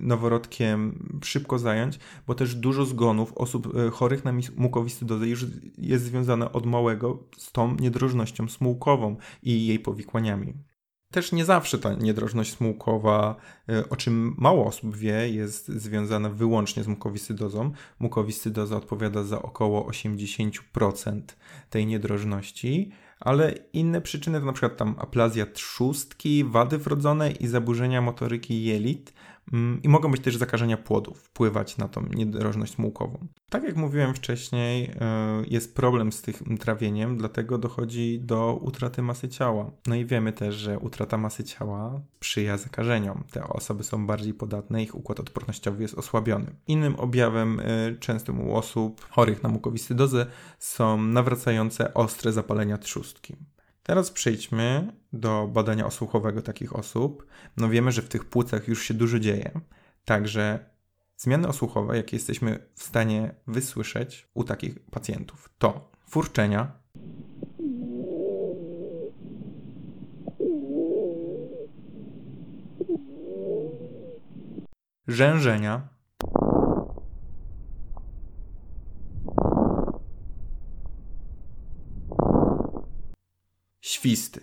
noworodkiem 0.00 1.08
szybko 1.24 1.58
zająć, 1.58 1.98
bo 2.26 2.34
też 2.34 2.54
dużo 2.54 2.84
zgonów 2.84 3.32
osób 3.32 3.76
e, 3.76 3.90
chorych 3.90 4.24
na 4.24 4.32
mukowiscydozę 4.56 5.28
już 5.28 5.46
jest 5.78 6.04
związane 6.04 6.52
od 6.52 6.66
małego 6.66 7.18
z 7.36 7.52
tą 7.52 7.76
niedrożnością 7.76 8.48
smułkową 8.48 9.16
i 9.42 9.66
jej 9.66 9.78
powikłaniami. 9.78 10.54
Też 11.10 11.32
nie 11.32 11.44
zawsze 11.44 11.78
ta 11.78 11.94
niedrożność 11.94 12.52
smułkowa, 12.52 13.36
e, 13.68 13.88
o 13.88 13.96
czym 13.96 14.34
mało 14.38 14.66
osób 14.66 14.96
wie, 14.96 15.28
jest 15.30 15.68
związana 15.68 16.28
wyłącznie 16.28 16.82
z 16.82 16.86
mukowiscydozą. 16.86 17.72
Mukowiscydoza 17.98 18.76
odpowiada 18.76 19.22
za 19.22 19.42
około 19.42 19.86
80% 19.90 21.36
tej 21.70 21.86
niedrożności, 21.86 22.90
ale 23.20 23.54
inne 23.72 24.00
przyczyny 24.00 24.40
to 24.40 24.46
na 24.46 24.52
przykład 24.52 24.76
tam 24.76 24.94
aplazja 24.98 25.46
trzustki, 25.46 26.44
wady 26.44 26.78
wrodzone 26.78 27.30
i 27.30 27.46
zaburzenia 27.46 28.02
motoryki 28.02 28.64
jelit 28.64 29.12
I 29.82 29.88
mogą 29.88 30.10
być 30.10 30.22
też 30.22 30.36
zakażenia 30.36 30.76
płodów, 30.76 31.18
wpływać 31.18 31.76
na 31.76 31.88
tą 31.88 32.06
niedrożność 32.14 32.72
smułkową. 32.72 33.26
Tak 33.50 33.64
jak 33.64 33.76
mówiłem 33.76 34.14
wcześniej, 34.14 34.90
e, 35.00 35.42
jest 35.46 35.74
problem 35.74 36.12
z 36.12 36.22
tym 36.22 36.58
trawieniem, 36.58 37.16
dlatego 37.16 37.58
dochodzi 37.58 38.20
do 38.20 38.58
utraty 38.62 39.02
masy 39.02 39.28
ciała. 39.28 39.70
No 39.86 39.94
i 39.94 40.04
wiemy 40.04 40.32
też, 40.32 40.54
że 40.54 40.78
utrata 40.78 41.18
masy 41.18 41.44
ciała 41.44 42.00
sprzyja 42.16 42.58
zakażeniom. 42.58 43.24
Te 43.30 43.48
osoby 43.48 43.84
są 43.84 44.06
bardziej 44.06 44.34
podatne, 44.34 44.82
ich 44.82 44.94
układ 44.94 45.20
odpornościowy 45.20 45.82
jest 45.82 45.94
osłabiony. 45.94 46.46
Innym 46.66 46.96
objawem 46.96 47.60
e, 47.60 47.94
częstym 47.96 48.40
u 48.40 48.56
osób 48.56 49.06
chorych 49.10 49.42
na 49.42 49.48
mukowiscydozę 49.48 50.26
są 50.58 51.02
nawracające 51.02 51.94
ostre 51.94 52.32
zapalenia 52.32 52.78
trzustki. 52.78 53.36
Teraz 53.86 54.10
przejdźmy 54.10 54.92
do 55.12 55.48
badania 55.52 55.86
osłuchowego 55.86 56.42
takich 56.42 56.76
osób. 56.76 57.26
No 57.56 57.68
wiemy, 57.68 57.92
że 57.92 58.02
w 58.02 58.08
tych 58.08 58.24
płucach 58.24 58.68
już 58.68 58.82
się 58.82 58.94
dużo 58.94 59.18
dzieje. 59.18 59.60
Także 60.04 60.70
zmiany 61.16 61.48
osłuchowe, 61.48 61.96
jakie 61.96 62.16
jesteśmy 62.16 62.68
w 62.74 62.82
stanie 62.82 63.34
wysłyszeć 63.46 64.28
u 64.34 64.44
takich 64.44 64.80
pacjentów, 64.90 65.50
to 65.58 65.90
furczenia, 66.08 66.72
rzężenia, 75.08 75.88
świsty. 83.96 84.40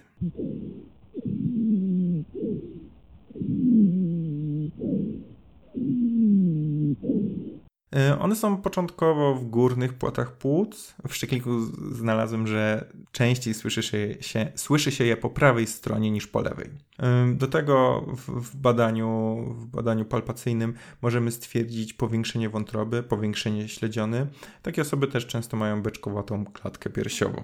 E, 7.96 8.20
one 8.20 8.36
są 8.36 8.58
początkowo 8.58 9.36
w 9.36 9.46
górnych 9.46 9.94
płatach 9.94 10.38
płuc. 10.38 10.96
W 11.08 11.16
szczekliku 11.16 11.60
znalazłem, 11.92 12.48
że 12.48 12.92
częściej 13.12 13.54
słyszy 13.54 13.84
się, 14.22 14.52
słyszy 14.56 14.92
się 14.92 15.04
je 15.04 15.18
po 15.18 15.30
prawej 15.30 15.68
stronie 15.68 16.12
niż 16.12 16.28
po 16.28 16.42
lewej. 16.42 16.70
E, 17.00 17.34
do 17.34 17.48
tego 17.48 18.06
w, 18.28 18.56
badaniu, 18.56 19.38
w 19.58 19.66
badaniu 19.66 20.06
palpacyjnym 20.06 20.74
możemy 21.02 21.32
stwierdzić 21.32 21.94
powiększenie 21.94 22.50
wątroby, 22.50 23.04
powiększenie 23.04 23.70
śledziony. 23.70 24.28
Takie 24.62 24.82
osoby 24.82 25.08
też 25.08 25.28
często 25.28 25.58
mają 25.58 25.82
beczkowatą 25.82 26.46
klatkę 26.46 26.90
piersiową. 26.90 27.42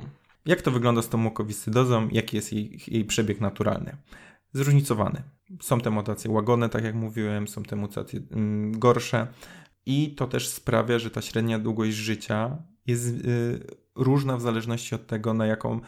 Jak 0.49 0.61
to 0.61 0.71
wygląda 0.71 1.01
z 1.01 1.09
tą 1.09 1.17
mukowiscydozą? 1.17 2.09
Jaki 2.11 2.35
jest 2.35 2.53
jej, 2.53 2.79
jej 2.87 3.05
przebieg 3.05 3.41
naturalny? 3.41 3.97
Zróżnicowany. 4.53 5.23
Są 5.61 5.81
te 5.81 5.89
mutacje 5.89 6.31
łagodne, 6.31 6.69
tak 6.69 6.83
jak 6.83 6.95
mówiłem, 6.95 7.47
są 7.47 7.63
te 7.63 7.75
mutacje 7.75 8.19
mm, 8.31 8.79
gorsze 8.79 9.27
i 9.85 10.15
to 10.15 10.27
też 10.27 10.47
sprawia, 10.47 10.99
że 10.99 11.11
ta 11.11 11.21
średnia 11.21 11.59
długość 11.59 11.97
życia 11.97 12.57
jest 12.87 13.07
y, 13.07 13.59
różna 13.95 14.37
w 14.37 14.41
zależności 14.41 14.95
od 14.95 15.07
tego, 15.07 15.33
na 15.33 15.45
jaką, 15.45 15.77
y, 15.77 15.79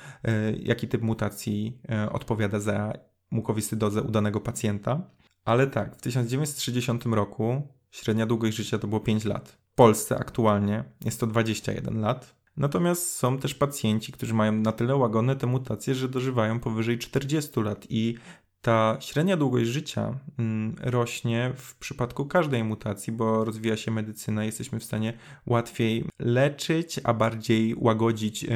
jaki 0.63 0.88
typ 0.88 1.01
mutacji 1.01 1.82
y, 2.06 2.12
odpowiada 2.12 2.60
za 2.60 2.94
mukowiscydozę 3.32 4.01
u 4.01 4.12
danego 4.12 4.41
pacjenta. 4.41 5.10
Ale 5.46 5.68
tak, 5.68 5.96
w 5.96 6.01
1930 6.01 6.91
roku 7.12 7.68
średnia 7.91 8.25
długość 8.25 8.58
życia 8.58 8.80
to 8.80 8.88
było 8.88 9.01
5 9.01 9.25
lat. 9.25 9.50
W 9.50 9.75
Polsce 9.75 10.18
aktualnie 10.18 10.84
jest 11.06 11.20
to 11.20 11.27
21 11.27 12.01
lat. 12.01 12.41
Natomiast 12.58 13.15
są 13.15 13.38
też 13.38 13.55
pacjenci, 13.55 14.12
którzy 14.12 14.34
mają 14.34 14.51
na 14.51 14.72
tyle 14.72 14.96
łagodne 14.96 15.36
te 15.36 15.48
mutacje, 15.48 15.96
że 15.96 16.10
dożywają 16.10 16.60
powyżej 16.60 17.00
40 17.00 17.60
lat 17.60 17.86
i 17.89 18.15
ta 18.62 18.98
średnia 19.00 19.38
długość 19.38 19.70
życia 19.70 20.20
mm, 20.39 20.75
rośnie 20.80 21.53
w 21.56 21.75
przypadku 21.75 22.25
każdej 22.25 22.63
mutacji, 22.63 23.13
bo 23.13 23.46
rozwija 23.46 23.77
się 23.77 23.91
medycyna, 23.91 24.46
jesteśmy 24.46 24.80
w 24.80 24.84
stanie 24.84 25.13
łatwiej 25.46 26.06
leczyć, 26.20 27.00
a 27.03 27.13
bardziej 27.13 27.75
łagodzić 27.77 28.44
e, 28.44 28.48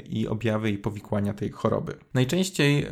i 0.00 0.28
objawy 0.28 0.70
i 0.70 0.78
powikłania 0.78 1.34
tej 1.34 1.50
choroby. 1.50 1.96
Najczęściej 2.14 2.82
e, 2.82 2.90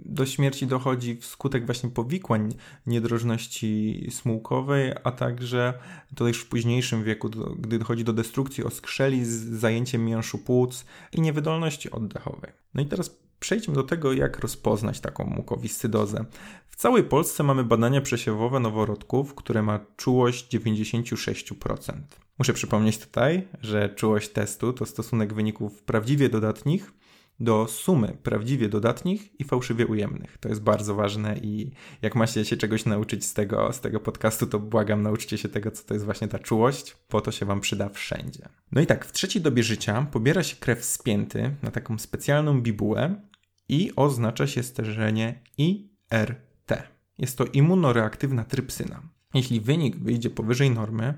do 0.00 0.26
śmierci 0.26 0.66
dochodzi 0.66 1.16
wskutek 1.16 1.66
właśnie 1.66 1.90
powikłań 1.90 2.54
niedrożności 2.86 4.06
smułkowej, 4.10 4.92
a 5.04 5.12
także 5.12 5.74
to 6.14 6.28
już 6.28 6.40
w 6.40 6.48
późniejszym 6.48 7.04
wieku, 7.04 7.30
gdy 7.58 7.78
dochodzi 7.78 8.04
do 8.04 8.12
destrukcji 8.12 8.64
oskrzeli 8.64 9.24
z 9.24 9.30
zajęciem 9.30 10.04
mięszu 10.04 10.38
płuc 10.38 10.84
i 11.12 11.20
niewydolności 11.20 11.90
oddechowej. 11.90 12.52
No 12.74 12.82
i 12.82 12.86
teraz 12.86 13.22
Przejdźmy 13.42 13.74
do 13.74 13.82
tego, 13.82 14.12
jak 14.12 14.38
rozpoznać 14.38 15.00
taką 15.00 15.24
mukowiscydozę. 15.24 16.24
W 16.68 16.76
całej 16.76 17.04
Polsce 17.04 17.42
mamy 17.42 17.64
badania 17.64 18.00
przesiewowe 18.00 18.60
noworodków, 18.60 19.34
które 19.34 19.62
ma 19.62 19.80
czułość 19.96 20.54
96%. 20.54 21.92
Muszę 22.38 22.52
przypomnieć 22.52 22.98
tutaj, 22.98 23.48
że 23.60 23.88
czułość 23.88 24.28
testu 24.28 24.72
to 24.72 24.86
stosunek 24.86 25.34
wyników 25.34 25.82
prawdziwie 25.82 26.28
dodatnich 26.28 26.92
do 27.40 27.66
sumy 27.66 28.16
prawdziwie 28.22 28.68
dodatnich 28.68 29.40
i 29.40 29.44
fałszywie 29.44 29.86
ujemnych. 29.86 30.38
To 30.38 30.48
jest 30.48 30.62
bardzo 30.62 30.94
ważne 30.94 31.38
i 31.42 31.70
jak 32.02 32.14
macie 32.14 32.44
się 32.44 32.56
czegoś 32.56 32.84
nauczyć 32.84 33.24
z 33.24 33.34
tego, 33.34 33.72
z 33.72 33.80
tego 33.80 34.00
podcastu, 34.00 34.46
to 34.46 34.58
błagam, 34.58 35.02
nauczcie 35.02 35.38
się 35.38 35.48
tego, 35.48 35.70
co 35.70 35.84
to 35.84 35.94
jest 35.94 36.04
właśnie 36.04 36.28
ta 36.28 36.38
czułość, 36.38 36.96
po 37.08 37.20
to 37.20 37.32
się 37.32 37.46
wam 37.46 37.60
przyda 37.60 37.88
wszędzie. 37.88 38.48
No 38.72 38.80
i 38.80 38.86
tak, 38.86 39.04
w 39.04 39.12
trzeciej 39.12 39.42
dobie 39.42 39.62
życia 39.62 40.06
pobiera 40.12 40.42
się 40.42 40.56
krew 40.56 40.84
spięty 40.84 41.54
na 41.62 41.70
taką 41.70 41.98
specjalną 41.98 42.60
bibułę, 42.60 43.20
i 43.68 43.92
oznacza 43.96 44.46
się 44.46 44.62
stężenie 44.62 45.42
IRT. 45.58 46.92
Jest 47.18 47.38
to 47.38 47.44
immunoreaktywna 47.44 48.44
trypsyna. 48.44 49.02
Jeśli 49.34 49.60
wynik 49.60 49.96
wyjdzie 49.96 50.30
powyżej 50.30 50.70
normy, 50.70 51.14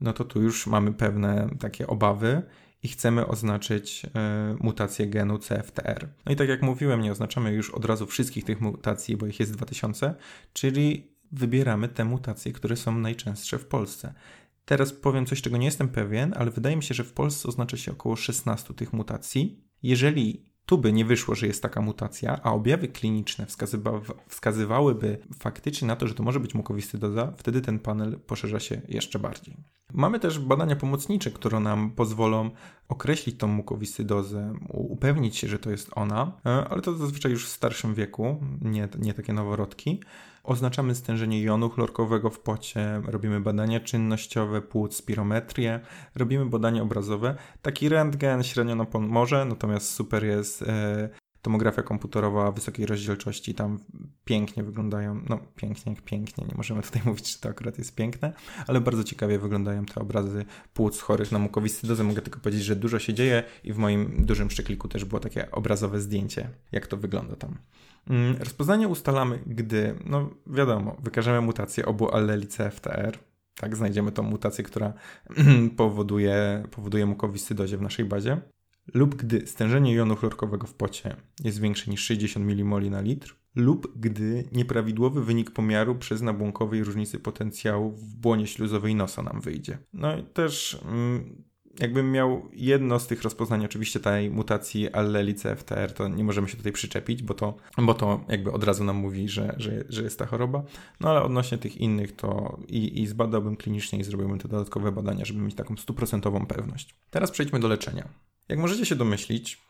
no 0.00 0.12
to 0.12 0.24
tu 0.24 0.42
już 0.42 0.66
mamy 0.66 0.92
pewne 0.92 1.48
takie 1.60 1.86
obawy 1.86 2.42
i 2.82 2.88
chcemy 2.88 3.26
oznaczyć 3.26 4.04
y, 4.04 4.08
mutację 4.60 5.06
genu 5.06 5.38
CFTR. 5.38 6.08
No 6.26 6.32
i 6.32 6.36
tak 6.36 6.48
jak 6.48 6.62
mówiłem, 6.62 7.00
nie 7.00 7.12
oznaczamy 7.12 7.52
już 7.52 7.70
od 7.70 7.84
razu 7.84 8.06
wszystkich 8.06 8.44
tych 8.44 8.60
mutacji, 8.60 9.16
bo 9.16 9.26
ich 9.26 9.40
jest 9.40 9.52
2000, 9.52 10.14
czyli 10.52 11.12
wybieramy 11.32 11.88
te 11.88 12.04
mutacje, 12.04 12.52
które 12.52 12.76
są 12.76 12.98
najczęstsze 12.98 13.58
w 13.58 13.66
Polsce. 13.66 14.14
Teraz 14.64 14.92
powiem 14.92 15.26
coś, 15.26 15.42
czego 15.42 15.56
nie 15.56 15.66
jestem 15.66 15.88
pewien, 15.88 16.34
ale 16.36 16.50
wydaje 16.50 16.76
mi 16.76 16.82
się, 16.82 16.94
że 16.94 17.04
w 17.04 17.12
Polsce 17.12 17.48
oznacza 17.48 17.76
się 17.76 17.92
około 17.92 18.16
16 18.16 18.74
tych 18.74 18.92
mutacji. 18.92 19.64
Jeżeli 19.82 20.51
tu 20.66 20.78
by 20.78 20.92
nie 20.92 21.04
wyszło, 21.04 21.34
że 21.34 21.46
jest 21.46 21.62
taka 21.62 21.80
mutacja, 21.80 22.40
a 22.42 22.52
objawy 22.52 22.88
kliniczne 22.88 23.46
wskazywa 23.46 24.00
wskazywałyby 24.28 25.18
faktycznie 25.38 25.88
na 25.88 25.96
to, 25.96 26.08
że 26.08 26.14
to 26.14 26.22
może 26.22 26.40
być 26.40 26.54
mukowiscydoza, 26.54 27.32
wtedy 27.36 27.60
ten 27.60 27.78
panel 27.78 28.20
poszerza 28.20 28.60
się 28.60 28.80
jeszcze 28.88 29.18
bardziej. 29.18 29.56
Mamy 29.94 30.20
też 30.20 30.38
badania 30.38 30.76
pomocnicze, 30.76 31.30
które 31.30 31.60
nam 31.60 31.90
pozwolą 31.90 32.50
określić 32.88 33.38
tą 33.38 33.46
mukowiscydozę, 33.46 34.54
upewnić 34.68 35.36
się, 35.36 35.48
że 35.48 35.58
to 35.58 35.70
jest 35.70 35.90
ona, 35.94 36.32
e, 36.46 36.68
ale 36.68 36.82
to 36.82 36.94
zazwyczaj 36.94 37.32
już 37.32 37.46
w 37.46 37.48
starszym 37.48 37.94
wieku, 37.94 38.40
nie, 38.60 38.88
nie 38.98 39.14
takie 39.14 39.32
noworodki. 39.32 40.00
Oznaczamy 40.44 40.94
stężenie 40.94 41.42
jonu 41.42 41.70
chlorkowego 41.70 42.30
w 42.30 42.40
pocie, 42.40 43.02
robimy 43.06 43.40
badania 43.40 43.80
czynnościowe, 43.80 44.62
płuc, 44.62 44.96
spirometrię, 44.96 45.80
robimy 46.14 46.46
badania 46.46 46.82
obrazowe. 46.82 47.36
Taki 47.62 47.88
rentgen 47.88 48.42
średnio 48.42 48.74
nam 48.74 48.86
pomoże, 48.86 49.44
natomiast 49.44 49.90
super 49.90 50.24
jest 50.24 50.62
e, 50.62 51.08
tomografia 51.42 51.82
komputerowa 51.82 52.52
wysokiej 52.52 52.86
rozdzielczości, 52.86 53.54
tam 53.54 53.78
pięknie 54.24 54.62
wyglądają, 54.62 55.20
no 55.28 55.38
pięknie 55.56 55.92
jak 55.92 56.02
pięknie, 56.02 56.46
nie 56.48 56.54
możemy 56.56 56.82
tutaj 56.82 57.02
mówić, 57.06 57.34
czy 57.34 57.40
to 57.40 57.48
akurat 57.48 57.78
jest 57.78 57.94
piękne, 57.94 58.32
ale 58.66 58.80
bardzo 58.80 59.04
ciekawie 59.04 59.38
wyglądają 59.38 59.86
te 59.86 60.00
obrazy 60.00 60.44
płuc 60.74 61.00
chorych 61.00 61.32
na 61.32 61.38
mukowiscydozę. 61.38 62.04
Mogę 62.04 62.22
tylko 62.22 62.40
powiedzieć, 62.40 62.64
że 62.64 62.76
dużo 62.76 62.98
się 62.98 63.14
dzieje 63.14 63.42
i 63.64 63.72
w 63.72 63.78
moim 63.78 64.26
dużym 64.26 64.48
przykliku 64.48 64.88
też 64.88 65.04
było 65.04 65.20
takie 65.20 65.50
obrazowe 65.50 66.00
zdjęcie, 66.00 66.50
jak 66.72 66.86
to 66.86 66.96
wygląda 66.96 67.36
tam. 67.36 67.58
Mm, 68.10 68.36
rozpoznanie 68.36 68.88
ustalamy, 68.88 69.38
gdy, 69.46 69.94
no 70.06 70.30
wiadomo, 70.46 70.96
wykażemy 71.02 71.40
mutację 71.40 71.86
obu 71.86 72.14
alleli 72.14 72.46
CFTR, 72.46 73.18
tak, 73.54 73.76
znajdziemy 73.76 74.12
tą 74.12 74.22
mutację, 74.22 74.64
która 74.64 74.92
powoduje, 75.76 76.62
powoduje 76.70 77.06
mukowiscydozie 77.06 77.76
w 77.76 77.82
naszej 77.82 78.04
bazie, 78.04 78.40
lub 78.94 79.14
gdy 79.14 79.46
stężenie 79.46 79.94
jonu 79.94 80.16
chlorkowego 80.16 80.66
w 80.66 80.74
pocie 80.74 81.16
jest 81.44 81.60
większe 81.60 81.90
niż 81.90 82.00
60 82.04 82.46
mmol 82.46 82.90
na 82.90 83.00
litr, 83.00 83.36
lub 83.54 84.00
gdy 84.00 84.44
nieprawidłowy 84.52 85.24
wynik 85.24 85.50
pomiaru 85.50 85.94
przez 85.94 86.22
nabłonkowej 86.22 86.84
różnicy 86.84 87.18
potencjału 87.18 87.90
w 87.90 88.16
błonie 88.16 88.46
śluzowej 88.46 88.94
nosa 88.94 89.22
nam 89.22 89.40
wyjdzie. 89.40 89.78
No 89.92 90.16
i 90.16 90.22
też 90.22 90.78
mm, 90.88 91.44
jakbym 91.80 92.12
miał 92.12 92.48
jedno 92.52 92.98
z 92.98 93.06
tych 93.06 93.22
rozpoznań, 93.22 93.64
oczywiście 93.64 94.00
tej 94.00 94.30
mutacji 94.30 94.92
alleli 94.92 95.34
CFTR, 95.34 95.92
to 95.92 96.08
nie 96.08 96.24
możemy 96.24 96.48
się 96.48 96.56
tutaj 96.56 96.72
przyczepić, 96.72 97.22
bo 97.22 97.34
to, 97.34 97.56
bo 97.78 97.94
to 97.94 98.24
jakby 98.28 98.52
od 98.52 98.64
razu 98.64 98.84
nam 98.84 98.96
mówi, 98.96 99.28
że, 99.28 99.54
że, 99.56 99.84
że 99.88 100.02
jest 100.02 100.18
ta 100.18 100.26
choroba. 100.26 100.62
No 101.00 101.10
ale 101.10 101.22
odnośnie 101.22 101.58
tych 101.58 101.76
innych 101.76 102.16
to 102.16 102.58
i, 102.68 103.02
i 103.02 103.06
zbadałbym 103.06 103.56
klinicznie 103.56 103.98
i 103.98 104.04
zrobiłbym 104.04 104.38
te 104.38 104.48
dodatkowe 104.48 104.92
badania, 104.92 105.24
żeby 105.24 105.40
mieć 105.40 105.54
taką 105.54 105.76
stuprocentową 105.76 106.46
pewność. 106.46 106.94
Teraz 107.10 107.30
przejdźmy 107.30 107.60
do 107.60 107.68
leczenia. 107.68 108.08
Jak 108.52 108.58
możecie 108.58 108.86
się 108.86 108.96
domyślić, 108.96 109.62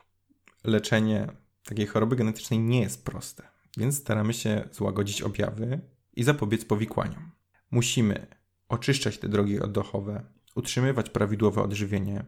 leczenie 0.65 1.29
takiej 1.65 1.87
choroby 1.87 2.17
genetycznej 2.17 2.61
nie 2.61 2.81
jest 2.81 3.05
proste, 3.05 3.43
więc 3.77 3.99
staramy 3.99 4.35
się 4.35 4.69
złagodzić 4.73 5.23
objawy 5.23 5.81
i 6.13 6.25
zapobiec 6.25 6.65
powikłaniom. 6.65 7.31
Musimy 7.71 8.27
oczyszczać 8.69 9.19
te 9.19 9.29
drogi 9.29 9.61
oddechowe, 9.61 10.25
utrzymywać 10.55 11.11
prawidłowe 11.11 11.63
odżywienie, 11.63 12.25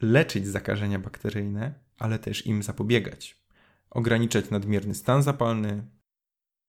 leczyć 0.00 0.46
zakażenia 0.46 0.98
bakteryjne, 0.98 1.74
ale 1.98 2.18
też 2.18 2.46
im 2.46 2.62
zapobiegać, 2.62 3.40
ograniczać 3.90 4.50
nadmierny 4.50 4.94
stan 4.94 5.22
zapalny. 5.22 5.86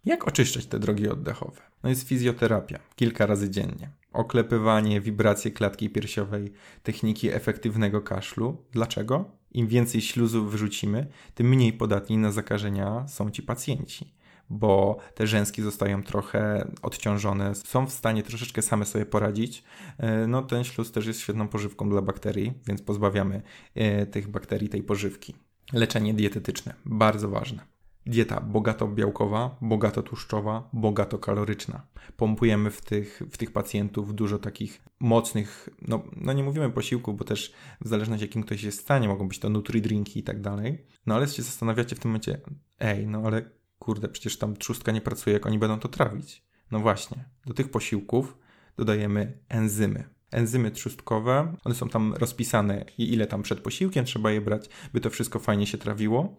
Jak 0.06 0.28
oczyszczać 0.28 0.66
te 0.66 0.80
drogi 0.80 1.10
oddechowe? 1.10 1.62
No 1.84 1.90
jest 1.90 2.08
fizjoterapia, 2.08 2.80
kilka 2.96 3.26
razy 3.26 3.50
dziennie. 3.50 3.90
Oklepywanie, 4.14 5.02
wibracje 5.02 5.52
klatki 5.52 5.90
piersiowej, 5.90 6.54
techniki 6.84 7.30
efektywnego 7.30 8.02
kaszlu. 8.02 8.66
Dlaczego? 8.72 9.32
Im 9.52 9.68
więcej 9.68 10.02
śluzów 10.02 10.52
wyrzucimy, 10.52 11.08
tym 11.36 11.48
mniej 11.48 11.74
podatni 11.74 12.18
na 12.18 12.32
zakażenia 12.32 13.08
są 13.08 13.32
ci 13.32 13.44
pacjenci 13.44 14.18
bo 14.50 14.98
te 15.16 15.28
rzęski 15.28 15.62
zostają 15.62 16.04
trochę 16.04 16.72
odciążone, 16.82 17.56
są 17.56 17.88
w 17.88 17.94
stanie 17.94 18.24
troszeczkę 18.24 18.62
same 18.62 18.86
sobie 18.86 19.06
poradzić. 19.06 19.64
E, 19.98 20.28
no 20.28 20.42
ten 20.42 20.64
śluz 20.64 20.92
też 20.92 21.06
jest 21.06 21.20
świetną 21.20 21.48
pożywką 21.48 21.90
dla 21.90 22.02
bakterii, 22.02 22.54
więc 22.68 22.82
pozbawiamy 22.82 23.42
e, 23.76 24.06
tych 24.06 24.28
bakterii 24.28 24.70
tej 24.70 24.84
pożywki. 24.84 25.36
Leczenie 25.74 26.14
dietetyczne, 26.14 26.74
bardzo 26.86 27.30
ważne. 27.30 27.77
Dieta 28.08 28.42
bogato 28.42 28.88
białkowa, 28.88 29.58
bogato 29.62 30.04
tłuszczowa, 30.04 30.70
bogato 30.74 31.18
kaloryczna. 31.18 31.82
Pompujemy 32.18 32.72
w 32.72 32.82
tych, 32.82 33.22
w 33.32 33.38
tych 33.38 33.52
pacjentów 33.52 34.16
dużo 34.16 34.40
takich 34.40 34.82
mocnych, 35.00 35.70
no, 35.88 36.04
no 36.16 36.34
nie 36.34 36.44
mówimy 36.44 36.72
posiłków, 36.72 37.18
bo 37.18 37.24
też 37.24 37.54
w 37.82 37.88
zależności 37.88 38.26
jakim 38.26 38.44
ktoś 38.44 38.64
jest 38.64 38.78
w 38.78 38.82
stanie, 38.82 39.08
mogą 39.08 39.28
być 39.28 39.40
to 39.40 39.50
nutri-drinki 39.50 40.20
i 40.20 40.24
tak 40.24 40.42
dalej. 40.42 40.86
No 41.06 41.16
ale 41.16 41.28
się 41.28 41.44
zastanawiacie 41.44 41.96
w 41.96 42.00
tym 42.00 42.12
momencie, 42.12 42.42
ej, 42.80 43.08
no 43.08 43.22
ale 43.26 43.50
kurde, 43.80 44.08
przecież 44.08 44.38
tam 44.38 44.56
trzustka 44.56 44.92
nie 44.92 45.02
pracuje, 45.02 45.34
jak 45.34 45.46
oni 45.46 45.60
będą 45.60 45.80
to 45.80 45.88
trawić. 45.88 46.44
No 46.72 46.80
właśnie, 46.80 47.26
do 47.46 47.54
tych 47.54 47.72
posiłków 47.72 48.38
dodajemy 48.78 49.38
enzymy. 49.50 50.04
Enzymy 50.32 50.72
trzustkowe, 50.72 51.56
one 51.64 51.76
są 51.76 51.90
tam 51.90 52.14
rozpisane, 52.14 52.86
ile 52.98 53.28
tam 53.28 53.42
przed 53.44 53.60
posiłkiem 53.60 54.06
trzeba 54.06 54.32
je 54.32 54.42
brać, 54.42 54.70
by 54.94 55.02
to 55.02 55.10
wszystko 55.10 55.40
fajnie 55.40 55.68
się 55.68 55.78
trawiło. 55.78 56.38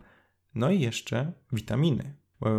No 0.55 0.71
i 0.71 0.81
jeszcze 0.81 1.33
witaminy. 1.53 2.15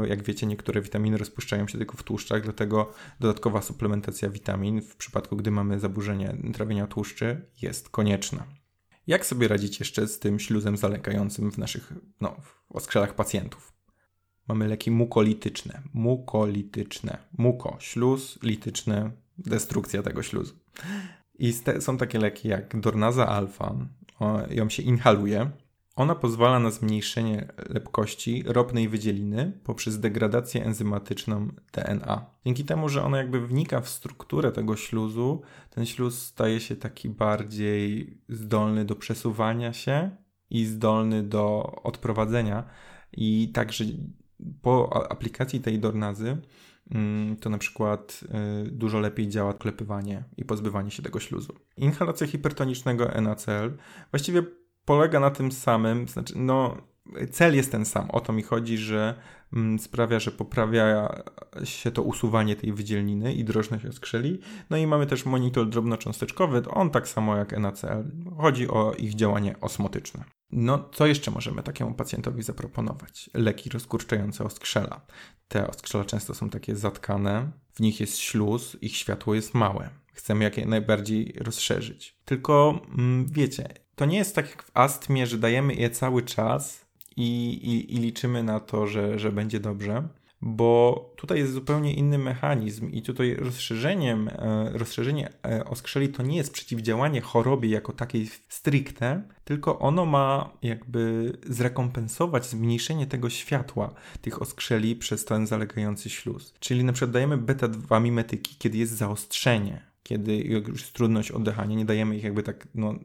Jak 0.07 0.23
wiecie, 0.23 0.47
niektóre 0.47 0.81
witaminy 0.81 1.17
rozpuszczają 1.17 1.67
się 1.67 1.77
tylko 1.77 1.97
w 1.97 2.03
tłuszczach, 2.03 2.43
dlatego 2.43 2.93
dodatkowa 3.19 3.61
suplementacja 3.61 4.29
witamin 4.29 4.81
w 4.81 4.95
przypadku, 4.95 5.35
gdy 5.35 5.51
mamy 5.51 5.79
zaburzenie 5.79 6.37
trawienia 6.53 6.87
tłuszczy, 6.87 7.49
jest 7.61 7.89
konieczna. 7.89 8.45
Jak 9.07 9.25
sobie 9.25 9.47
radzić 9.47 9.79
jeszcze 9.79 10.07
z 10.07 10.19
tym 10.19 10.39
śluzem 10.39 10.77
zalekającym 10.77 11.51
w 11.51 11.57
naszych 11.57 11.93
no, 12.21 12.35
w 12.41 12.75
oskrzelach 12.75 13.15
pacjentów? 13.15 13.79
mamy 14.49 14.67
leki 14.67 14.91
mukolityczne. 14.91 15.81
Mukolityczne. 15.93 17.17
Muko, 17.37 17.77
śluz, 17.79 18.39
lityczny, 18.43 19.11
destrukcja 19.37 20.03
tego 20.03 20.23
śluzu. 20.23 20.53
I 21.39 21.53
są 21.79 21.97
takie 21.97 22.19
leki 22.19 22.47
jak 22.47 22.79
Dornaza 22.79 23.27
alfa, 23.27 23.75
ją 24.49 24.69
się 24.69 24.83
inhaluje. 24.83 25.51
Ona 25.99 26.15
pozwala 26.15 26.59
na 26.59 26.71
zmniejszenie 26.71 27.47
lepkości 27.69 28.43
ropnej 28.45 28.89
wydzieliny 28.89 29.51
poprzez 29.63 29.99
degradację 29.99 30.65
enzymatyczną 30.65 31.47
DNA. 31.73 32.25
Dzięki 32.45 32.65
temu, 32.65 32.89
że 32.89 33.03
ona 33.03 33.17
jakby 33.17 33.47
wnika 33.47 33.81
w 33.81 33.89
strukturę 33.89 34.51
tego 34.51 34.75
śluzu, 34.75 35.41
ten 35.69 35.85
śluz 35.85 36.21
staje 36.21 36.59
się 36.59 36.75
taki 36.75 37.09
bardziej 37.09 38.17
zdolny 38.29 38.85
do 38.85 38.95
przesuwania 38.95 39.73
się 39.73 40.09
i 40.49 40.65
zdolny 40.65 41.23
do 41.23 41.71
odprowadzenia. 41.83 42.63
I 43.13 43.51
także 43.53 43.83
po 44.61 45.05
aplikacji 45.11 45.59
tej 45.59 45.79
Dornazy 45.79 46.37
mm, 46.91 47.35
to 47.37 47.49
na 47.49 47.57
przykład 47.57 48.23
y, 48.67 48.71
dużo 48.71 48.99
lepiej 48.99 49.27
działa 49.27 49.53
klepywanie 49.53 50.23
i 50.37 50.45
pozbywanie 50.45 50.91
się 50.91 51.03
tego 51.03 51.19
śluzu. 51.19 51.53
Inhalacja 51.77 52.27
hipertonicznego 52.27 53.21
NaCl 53.21 53.77
właściwie 54.11 54.58
polega 54.89 55.19
na 55.19 55.31
tym 55.31 55.51
samym, 55.51 56.07
znaczy 56.07 56.33
no 56.37 56.77
cel 57.31 57.55
jest 57.55 57.71
ten 57.71 57.85
sam. 57.85 58.11
O 58.11 58.19
to 58.19 58.33
mi 58.33 58.43
chodzi, 58.43 58.77
że 58.77 59.15
mm, 59.53 59.79
sprawia, 59.79 60.19
że 60.19 60.31
poprawia 60.31 61.15
się 61.63 61.91
to 61.91 62.01
usuwanie 62.01 62.55
tej 62.55 62.73
wydzielniny 62.73 63.33
i 63.33 63.43
drożność 63.43 63.85
oskrzeli. 63.85 64.39
No 64.69 64.77
i 64.77 64.87
mamy 64.87 65.05
też 65.05 65.25
monitor 65.25 65.69
drobnocząsteczkowy, 65.69 66.61
on 66.69 66.89
tak 66.89 67.07
samo 67.07 67.35
jak 67.35 67.59
NaCl. 67.59 67.87
Chodzi 68.37 68.67
o 68.67 68.93
ich 68.93 69.15
działanie 69.15 69.55
osmotyczne. 69.61 70.23
No, 70.51 70.89
co 70.93 71.07
jeszcze 71.07 71.31
możemy 71.31 71.63
takiemu 71.63 71.93
pacjentowi 71.93 72.43
zaproponować? 72.43 73.29
Leki 73.33 73.69
rozkurczające 73.69 74.43
oskrzela. 74.43 75.01
Te 75.47 75.67
oskrzela 75.67 76.05
często 76.05 76.35
są 76.35 76.49
takie 76.49 76.75
zatkane, 76.75 77.51
w 77.73 77.79
nich 77.79 77.99
jest 77.99 78.17
śluz, 78.17 78.77
ich 78.81 78.95
światło 78.95 79.35
jest 79.35 79.53
małe. 79.53 79.89
Chcemy 80.13 80.43
jak 80.43 80.57
najbardziej 80.57 81.33
rozszerzyć. 81.37 82.17
Tylko 82.25 82.81
mm, 82.97 83.25
wiecie, 83.27 83.69
to 83.99 84.05
nie 84.05 84.17
jest 84.17 84.35
tak 84.35 84.49
jak 84.49 84.63
w 84.63 84.71
astmie, 84.73 85.27
że 85.27 85.37
dajemy 85.37 85.73
je 85.73 85.89
cały 85.89 86.21
czas 86.21 86.85
i, 87.17 87.49
i, 87.49 87.95
i 87.95 87.97
liczymy 87.97 88.43
na 88.43 88.59
to, 88.59 88.87
że, 88.87 89.19
że 89.19 89.31
będzie 89.31 89.59
dobrze 89.59 90.03
bo 90.41 91.13
tutaj 91.15 91.39
jest 91.39 91.53
zupełnie 91.53 91.93
inny 91.93 92.17
mechanizm 92.17 92.89
i 92.89 93.01
tutaj 93.01 93.35
rozszerzeniem, 93.35 94.27
e, 94.27 94.69
rozszerzenie 94.73 95.29
e, 95.45 95.65
oskrzeli 95.65 96.09
to 96.09 96.23
nie 96.23 96.37
jest 96.37 96.53
przeciwdziałanie 96.53 97.21
chorobie 97.21 97.69
jako 97.69 97.93
takiej 97.93 98.29
stricte, 98.49 99.23
tylko 99.43 99.79
ono 99.79 100.05
ma 100.05 100.49
jakby 100.61 101.33
zrekompensować 101.43 102.45
zmniejszenie 102.45 103.07
tego 103.07 103.29
światła 103.29 103.93
tych 104.21 104.41
oskrzeli 104.41 104.95
przez 104.95 105.25
ten 105.25 105.47
zalegający 105.47 106.09
śluz. 106.09 106.53
Czyli 106.59 106.83
na 106.83 106.93
przykład 106.93 107.11
dajemy 107.11 107.37
beta-2 107.37 108.01
mimetyki, 108.01 108.55
kiedy 108.59 108.77
jest 108.77 108.93
zaostrzenie, 108.93 109.81
kiedy 110.03 110.37
już 110.37 110.81
jest 110.81 110.93
trudność 110.93 111.31
oddychania, 111.31 111.75
nie 111.75 111.85
dajemy 111.85 112.17
ich 112.17 112.23
jakby 112.23 112.43
tak 112.43 112.67
no, 112.75 112.95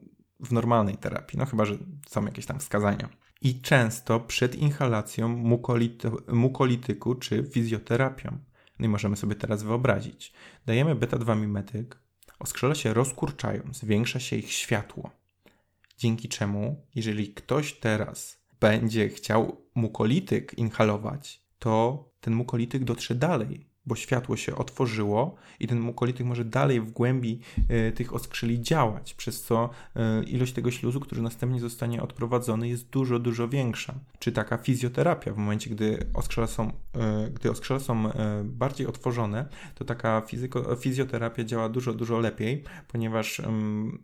w 0.44 0.52
normalnej 0.52 0.96
terapii, 0.96 1.38
no 1.38 1.46
chyba, 1.46 1.64
że 1.64 1.78
są 2.08 2.24
jakieś 2.24 2.46
tam 2.46 2.58
wskazania 2.58 3.08
i 3.40 3.60
często 3.60 4.20
przed 4.20 4.54
inhalacją 4.54 5.28
mukolity, 5.28 6.10
mukolityku 6.28 7.14
czy 7.14 7.44
fizjoterapią. 7.52 8.38
No 8.78 8.86
i 8.86 8.88
możemy 8.88 9.16
sobie 9.16 9.34
teraz 9.34 9.62
wyobrazić. 9.62 10.32
Dajemy 10.66 10.94
beta-2 10.94 11.36
mimetyk, 11.36 11.98
oskrzele 12.38 12.76
się 12.76 12.94
rozkurczają, 12.94 13.62
zwiększa 13.72 14.20
się 14.20 14.36
ich 14.36 14.52
światło. 14.52 15.10
Dzięki 15.98 16.28
czemu, 16.28 16.86
jeżeli 16.94 17.34
ktoś 17.34 17.72
teraz 17.72 18.44
będzie 18.60 19.08
chciał 19.08 19.66
mukolityk 19.74 20.54
inhalować, 20.58 21.42
to 21.58 22.04
ten 22.20 22.34
mukolityk 22.34 22.84
dotrze 22.84 23.14
dalej 23.14 23.73
bo 23.86 23.96
światło 23.96 24.36
się 24.36 24.56
otworzyło 24.56 25.34
i 25.60 25.66
ten 25.66 25.80
mukolityk 25.80 26.26
może 26.26 26.44
dalej 26.44 26.80
w 26.80 26.90
głębi 26.90 27.40
y, 27.88 27.92
tych 27.92 28.14
oskrzeli 28.14 28.60
działać, 28.60 29.14
przez 29.14 29.42
co 29.42 29.70
y, 29.96 30.24
ilość 30.24 30.52
tego 30.52 30.70
śluzu, 30.70 31.00
który 31.00 31.22
następnie 31.22 31.60
zostanie 31.60 32.02
odprowadzony, 32.02 32.68
jest 32.68 32.88
dużo, 32.88 33.18
dużo 33.18 33.48
większa. 33.48 33.94
Czy 34.18 34.32
taka 34.32 34.56
fizjoterapia, 34.56 35.32
w 35.32 35.36
momencie, 35.36 35.70
gdy 35.70 36.06
oskrzela 36.14 36.46
są, 36.46 36.68
y, 36.68 37.30
gdy 37.30 37.50
oskrzela 37.50 37.80
są 37.80 38.10
bardziej 38.44 38.86
otworzone, 38.86 39.48
to 39.74 39.84
taka 39.84 40.20
fizyko, 40.20 40.76
fizjoterapia 40.76 41.44
działa 41.44 41.68
dużo, 41.68 41.94
dużo 41.94 42.18
lepiej, 42.18 42.64
ponieważ 42.88 43.42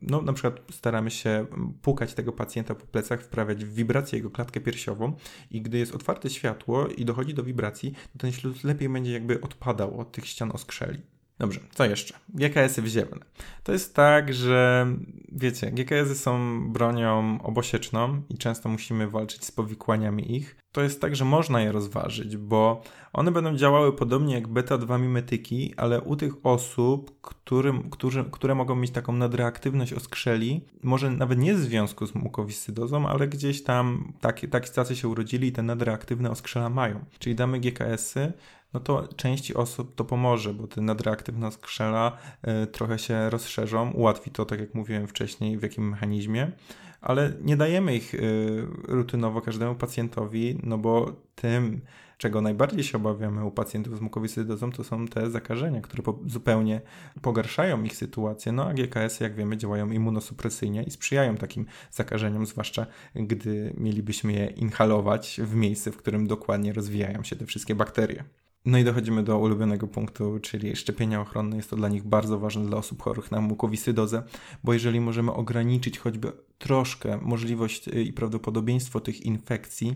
no, 0.03 0.23
na 0.23 0.33
przykład 0.33 0.61
staramy 0.71 1.11
się 1.11 1.47
pukać 1.83 2.15
tego 2.15 2.33
pacjenta 2.33 2.75
po 2.75 2.87
plecach, 2.87 3.23
wprawiać 3.23 3.65
w 3.65 3.75
wibrację 3.75 4.19
jego 4.19 4.31
klatkę 4.31 4.61
piersiową 4.61 5.13
i 5.51 5.63
gdy 5.63 5.79
jest 5.79 5.95
otwarte 5.95 6.31
światło 6.31 6.87
i 6.87 7.05
dochodzi 7.05 7.35
do 7.35 7.43
wibracji, 7.43 7.93
to 8.13 8.19
ten 8.19 8.33
śluz 8.33 8.65
lepiej 8.65 8.89
będzie 8.89 9.13
jakby 9.13 9.41
odpadał 9.41 9.70
od 9.71 10.13
tych 10.13 10.27
ścian 10.27 10.51
oskrzeli. 10.53 11.01
Dobrze, 11.41 11.61
co 11.75 11.85
jeszcze? 11.85 12.15
GKS-y 12.29 12.83
wziewne. 12.83 13.19
To 13.65 13.73
jest 13.73 13.95
tak, 13.95 14.35
że 14.35 14.87
wiecie, 15.33 15.71
GKS-y 15.71 16.15
są 16.15 16.61
bronią 16.73 17.43
obosieczną 17.43 18.23
i 18.29 18.39
często 18.39 18.69
musimy 18.69 19.09
walczyć 19.09 19.45
z 19.45 19.53
powikłaniami 19.53 20.37
ich. 20.37 20.57
To 20.73 20.83
jest 20.83 21.01
tak, 21.01 21.17
że 21.17 21.25
można 21.25 21.63
je 21.63 21.73
rozważyć, 21.73 22.37
bo 22.37 22.83
one 23.13 23.31
będą 23.31 23.57
działały 23.57 23.93
podobnie 23.93 24.35
jak 24.35 24.49
beta-2 24.49 25.01
mimetyki, 25.01 25.75
ale 25.77 26.01
u 26.01 26.17
tych 26.17 26.47
osób, 26.47 27.21
którym, 27.21 27.91
którzy, 27.91 28.25
które 28.31 28.55
mogą 28.55 28.77
mieć 28.77 28.91
taką 28.91 29.13
nadreaktywność 29.13 29.93
oskrzeli, 29.93 30.65
może 30.83 31.11
nawet 31.11 31.39
nie 31.39 31.55
w 31.55 31.59
związku 31.59 32.07
z 32.07 32.15
mukowiscydozą, 32.15 33.09
ale 33.09 33.29
gdzieś 33.29 33.63
tam 33.63 34.13
takie, 34.21 34.49
tacy 34.49 34.97
się 34.97 35.09
urodzili 35.09 35.49
i 35.49 35.53
te 35.53 35.63
nadreaktywne 35.63 36.31
oskrzela 36.31 36.71
mają. 36.71 37.05
Czyli 37.19 37.35
damy 37.35 37.61
GKS-y, 37.61 38.33
no 38.75 38.81
to 38.81 39.09
części 39.17 39.55
osób 39.55 39.95
to 39.95 40.05
pomoże, 40.05 40.55
bo 40.55 40.67
te 40.67 40.81
nadreaktywne 40.81 41.53
skrzela 41.53 42.19
y, 42.63 42.67
trochę 42.67 42.99
się 42.99 43.31
rozszerzą, 43.31 43.91
ułatwi 43.91 44.31
to, 44.31 44.45
tak 44.45 44.61
jak 44.61 44.75
mówiłem 44.75 45.07
wcześniej, 45.07 45.59
w 45.59 45.63
jakim 45.63 45.89
mechanizmie, 45.89 46.53
ale 47.01 47.33
nie 47.43 47.57
dajemy 47.57 47.97
ich 47.97 48.15
y, 48.15 48.67
rutynowo 48.89 49.41
każdemu 49.41 49.75
pacjentowi, 49.75 50.59
no 50.63 50.79
bo 50.79 51.13
tym, 51.35 51.81
czego 52.19 52.41
najbardziej 52.41 52.85
się 52.85 52.97
obawiamy 52.97 53.45
u 53.45 53.51
pacjentów 53.51 53.99
z 53.99 54.01
mukowiscydozą, 54.01 54.73
to 54.73 54.85
są 54.85 55.07
te 55.09 55.31
zakażenia, 55.31 55.81
które 55.81 56.03
po, 56.03 56.19
zupełnie 56.27 56.81
pogarszają 57.23 57.83
ich 57.83 57.97
sytuację. 57.97 58.53
No 58.53 58.65
a 58.65 58.75
GKS, 58.75 59.21
jak 59.21 59.35
wiemy, 59.35 59.57
działają 59.57 59.91
immunosupresyjnie 59.91 60.83
i 60.83 60.91
sprzyjają 60.91 61.37
takim 61.37 61.67
zakażeniom, 61.91 62.47
zwłaszcza 62.47 62.87
gdy 63.15 63.75
mielibyśmy 63.77 64.33
je 64.33 64.47
inhalować 64.47 65.41
w 65.45 65.55
miejsce, 65.55 65.93
w 65.93 65.97
którym 65.97 66.27
dokładnie 66.27 66.73
rozwijają 66.73 67.23
się 67.23 67.37
te 67.37 67.47
wszystkie 67.47 67.75
bakterie. 67.75 68.25
No 68.65 68.79
i 68.79 68.85
dochodzimy 68.85 69.23
do 69.23 69.39
ulubionego 69.39 69.87
punktu, 69.87 70.39
czyli 70.43 70.77
szczepienia 70.77 71.21
ochronne. 71.21 71.57
Jest 71.57 71.71
to 71.71 71.77
dla 71.77 71.89
nich 71.89 72.05
bardzo 72.05 72.39
ważne 72.39 72.67
dla 72.67 72.77
osób 72.77 73.03
chorych 73.03 73.31
na 73.31 73.41
mukowiscydozę, 73.41 74.23
bo 74.65 74.73
jeżeli 74.73 75.01
możemy 75.01 75.33
ograniczyć 75.33 75.99
choćby 75.99 76.33
troszkę 76.59 77.19
możliwość 77.23 77.89
y, 77.89 78.03
i 78.03 78.13
prawdopodobieństwo 78.13 79.01
tych 79.01 79.27
infekcji, 79.27 79.95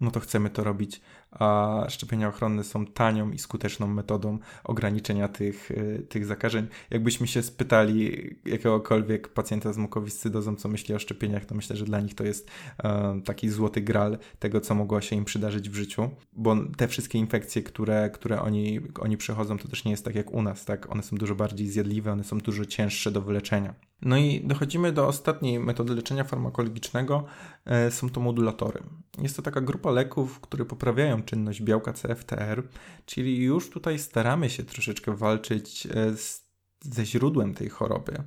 no 0.00 0.10
to 0.10 0.20
chcemy 0.20 0.50
to 0.50 0.64
robić, 0.64 1.00
a 1.38 1.84
szczepienia 1.88 2.28
ochronne 2.28 2.64
są 2.64 2.86
tanią 2.86 3.30
i 3.30 3.38
skuteczną 3.38 3.86
metodą 3.86 4.38
ograniczenia 4.64 5.28
tych, 5.28 5.70
y, 5.70 6.06
tych 6.08 6.26
zakażeń. 6.26 6.66
Jakbyśmy 6.90 7.26
się 7.26 7.42
spytali 7.42 8.30
jakiegokolwiek 8.44 9.28
pacjenta 9.28 9.72
z 9.72 9.78
mukowiscydozą, 9.78 10.56
co 10.56 10.68
myśli 10.68 10.94
o 10.94 10.98
szczepieniach, 10.98 11.44
to 11.44 11.54
myślę, 11.54 11.76
że 11.76 11.84
dla 11.84 12.00
nich 12.00 12.14
to 12.14 12.24
jest 12.24 12.50
e, 12.84 13.20
taki 13.24 13.48
złoty 13.48 13.80
gral 13.80 14.18
tego, 14.38 14.60
co 14.60 14.74
mogło 14.74 15.00
się 15.00 15.16
im 15.16 15.24
przydarzyć 15.24 15.70
w 15.70 15.74
życiu, 15.74 16.10
bo 16.32 16.56
te 16.76 16.88
wszystkie 16.88 17.18
infekcje, 17.18 17.62
które, 17.62 18.10
które 18.10 18.42
oni, 18.42 18.80
oni 19.00 19.16
przechodzą, 19.16 19.58
to 19.58 19.68
też 19.68 19.84
nie 19.84 19.90
jest 19.90 20.04
tak 20.04 20.14
jak 20.14 20.30
u 20.30 20.42
nas, 20.42 20.64
tak? 20.64 20.92
One 20.92 21.02
są 21.02 21.16
dużo 21.16 21.34
bardziej 21.34 21.68
zjadliwe, 21.68 22.12
one 22.12 22.24
są 22.24 22.38
dużo 22.38 22.64
cięższe 22.64 23.10
do 23.10 23.20
wyleczenia. 23.20 23.74
No 24.02 24.16
i 24.16 24.40
dochodzimy 24.40 24.92
do 24.92 25.06
ostatniej 25.06 25.60
metody 25.60 25.94
leczenia 25.94 26.24
farmakologicznego. 26.24 27.24
E, 27.64 27.90
są 27.90 28.10
to 28.10 28.20
modulatory. 28.20 28.82
Jest 29.18 29.36
to 29.36 29.42
taka 29.42 29.60
grupa 29.60 29.90
leków, 29.90 30.40
które 30.40 30.64
poprawiają 30.64 31.22
czynność 31.26 31.62
białka 31.62 31.92
CFTR, 31.92 32.62
czyli 33.06 33.42
już 33.42 33.70
tutaj 33.70 33.98
staramy 33.98 34.50
się 34.50 34.62
troszeczkę 34.62 35.16
walczyć 35.16 35.86
e, 35.86 36.16
z, 36.16 36.46
ze 36.80 37.06
źródłem 37.06 37.54
tej 37.54 37.68
choroby. 37.68 38.22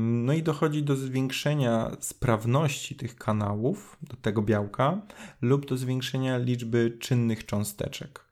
No 0.00 0.32
i 0.32 0.42
dochodzi 0.42 0.82
do 0.82 0.96
zwiększenia 0.96 1.96
sprawności 2.00 2.94
tych 2.94 3.16
kanałów, 3.16 3.96
do 4.02 4.16
tego 4.16 4.42
białka, 4.42 5.02
lub 5.42 5.66
do 5.66 5.76
zwiększenia 5.76 6.38
liczby 6.38 6.96
czynnych 7.00 7.46
cząsteczek. 7.46 8.23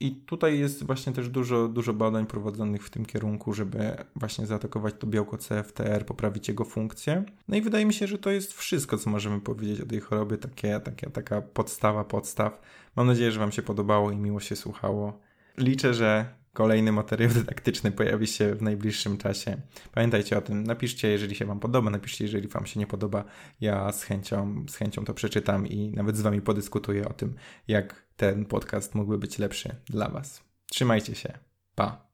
I 0.00 0.16
tutaj 0.16 0.58
jest 0.58 0.86
właśnie 0.86 1.12
też 1.12 1.28
dużo, 1.28 1.68
dużo 1.68 1.92
badań 1.92 2.26
prowadzonych 2.26 2.84
w 2.84 2.90
tym 2.90 3.06
kierunku, 3.06 3.52
żeby 3.52 3.96
właśnie 4.16 4.46
zaatakować 4.46 4.94
to 4.98 5.06
białko 5.06 5.38
CFTR, 5.38 6.06
poprawić 6.06 6.48
jego 6.48 6.64
funkcję. 6.64 7.24
No 7.48 7.56
i 7.56 7.62
wydaje 7.62 7.86
mi 7.86 7.94
się, 7.94 8.06
że 8.06 8.18
to 8.18 8.30
jest 8.30 8.52
wszystko, 8.52 8.98
co 8.98 9.10
możemy 9.10 9.40
powiedzieć 9.40 9.80
o 9.80 9.86
tej 9.86 10.00
chorobie, 10.00 10.38
takie, 10.38 10.80
takie, 10.80 11.10
taka 11.10 11.42
podstawa 11.42 12.04
podstaw. 12.04 12.60
Mam 12.96 13.06
nadzieję, 13.06 13.32
że 13.32 13.40
Wam 13.40 13.52
się 13.52 13.62
podobało 13.62 14.10
i 14.10 14.16
miło 14.16 14.40
się 14.40 14.56
słuchało. 14.56 15.20
Liczę, 15.58 15.94
że 15.94 16.34
Kolejny 16.54 16.92
materiał 16.92 17.30
dydaktyczny 17.30 17.92
pojawi 17.92 18.26
się 18.26 18.54
w 18.54 18.62
najbliższym 18.62 19.18
czasie. 19.18 19.56
Pamiętajcie 19.92 20.38
o 20.38 20.40
tym, 20.40 20.64
napiszcie, 20.64 21.08
jeżeli 21.08 21.34
się 21.34 21.44
Wam 21.44 21.60
podoba, 21.60 21.90
napiszcie, 21.90 22.24
jeżeli 22.24 22.48
Wam 22.48 22.66
się 22.66 22.80
nie 22.80 22.86
podoba. 22.86 23.24
Ja 23.60 23.92
z 23.92 24.02
chęcią, 24.02 24.64
z 24.68 24.76
chęcią 24.76 25.04
to 25.04 25.14
przeczytam 25.14 25.66
i 25.66 25.90
nawet 25.90 26.16
z 26.16 26.20
Wami 26.20 26.40
podyskutuję 26.40 27.08
o 27.08 27.12
tym, 27.12 27.34
jak 27.68 28.03
ten 28.16 28.44
podcast 28.44 28.94
mógłby 28.94 29.18
być 29.18 29.38
lepszy 29.38 29.76
dla 29.86 30.08
Was. 30.08 30.42
Trzymajcie 30.66 31.14
się. 31.14 31.38
Pa. 31.74 32.06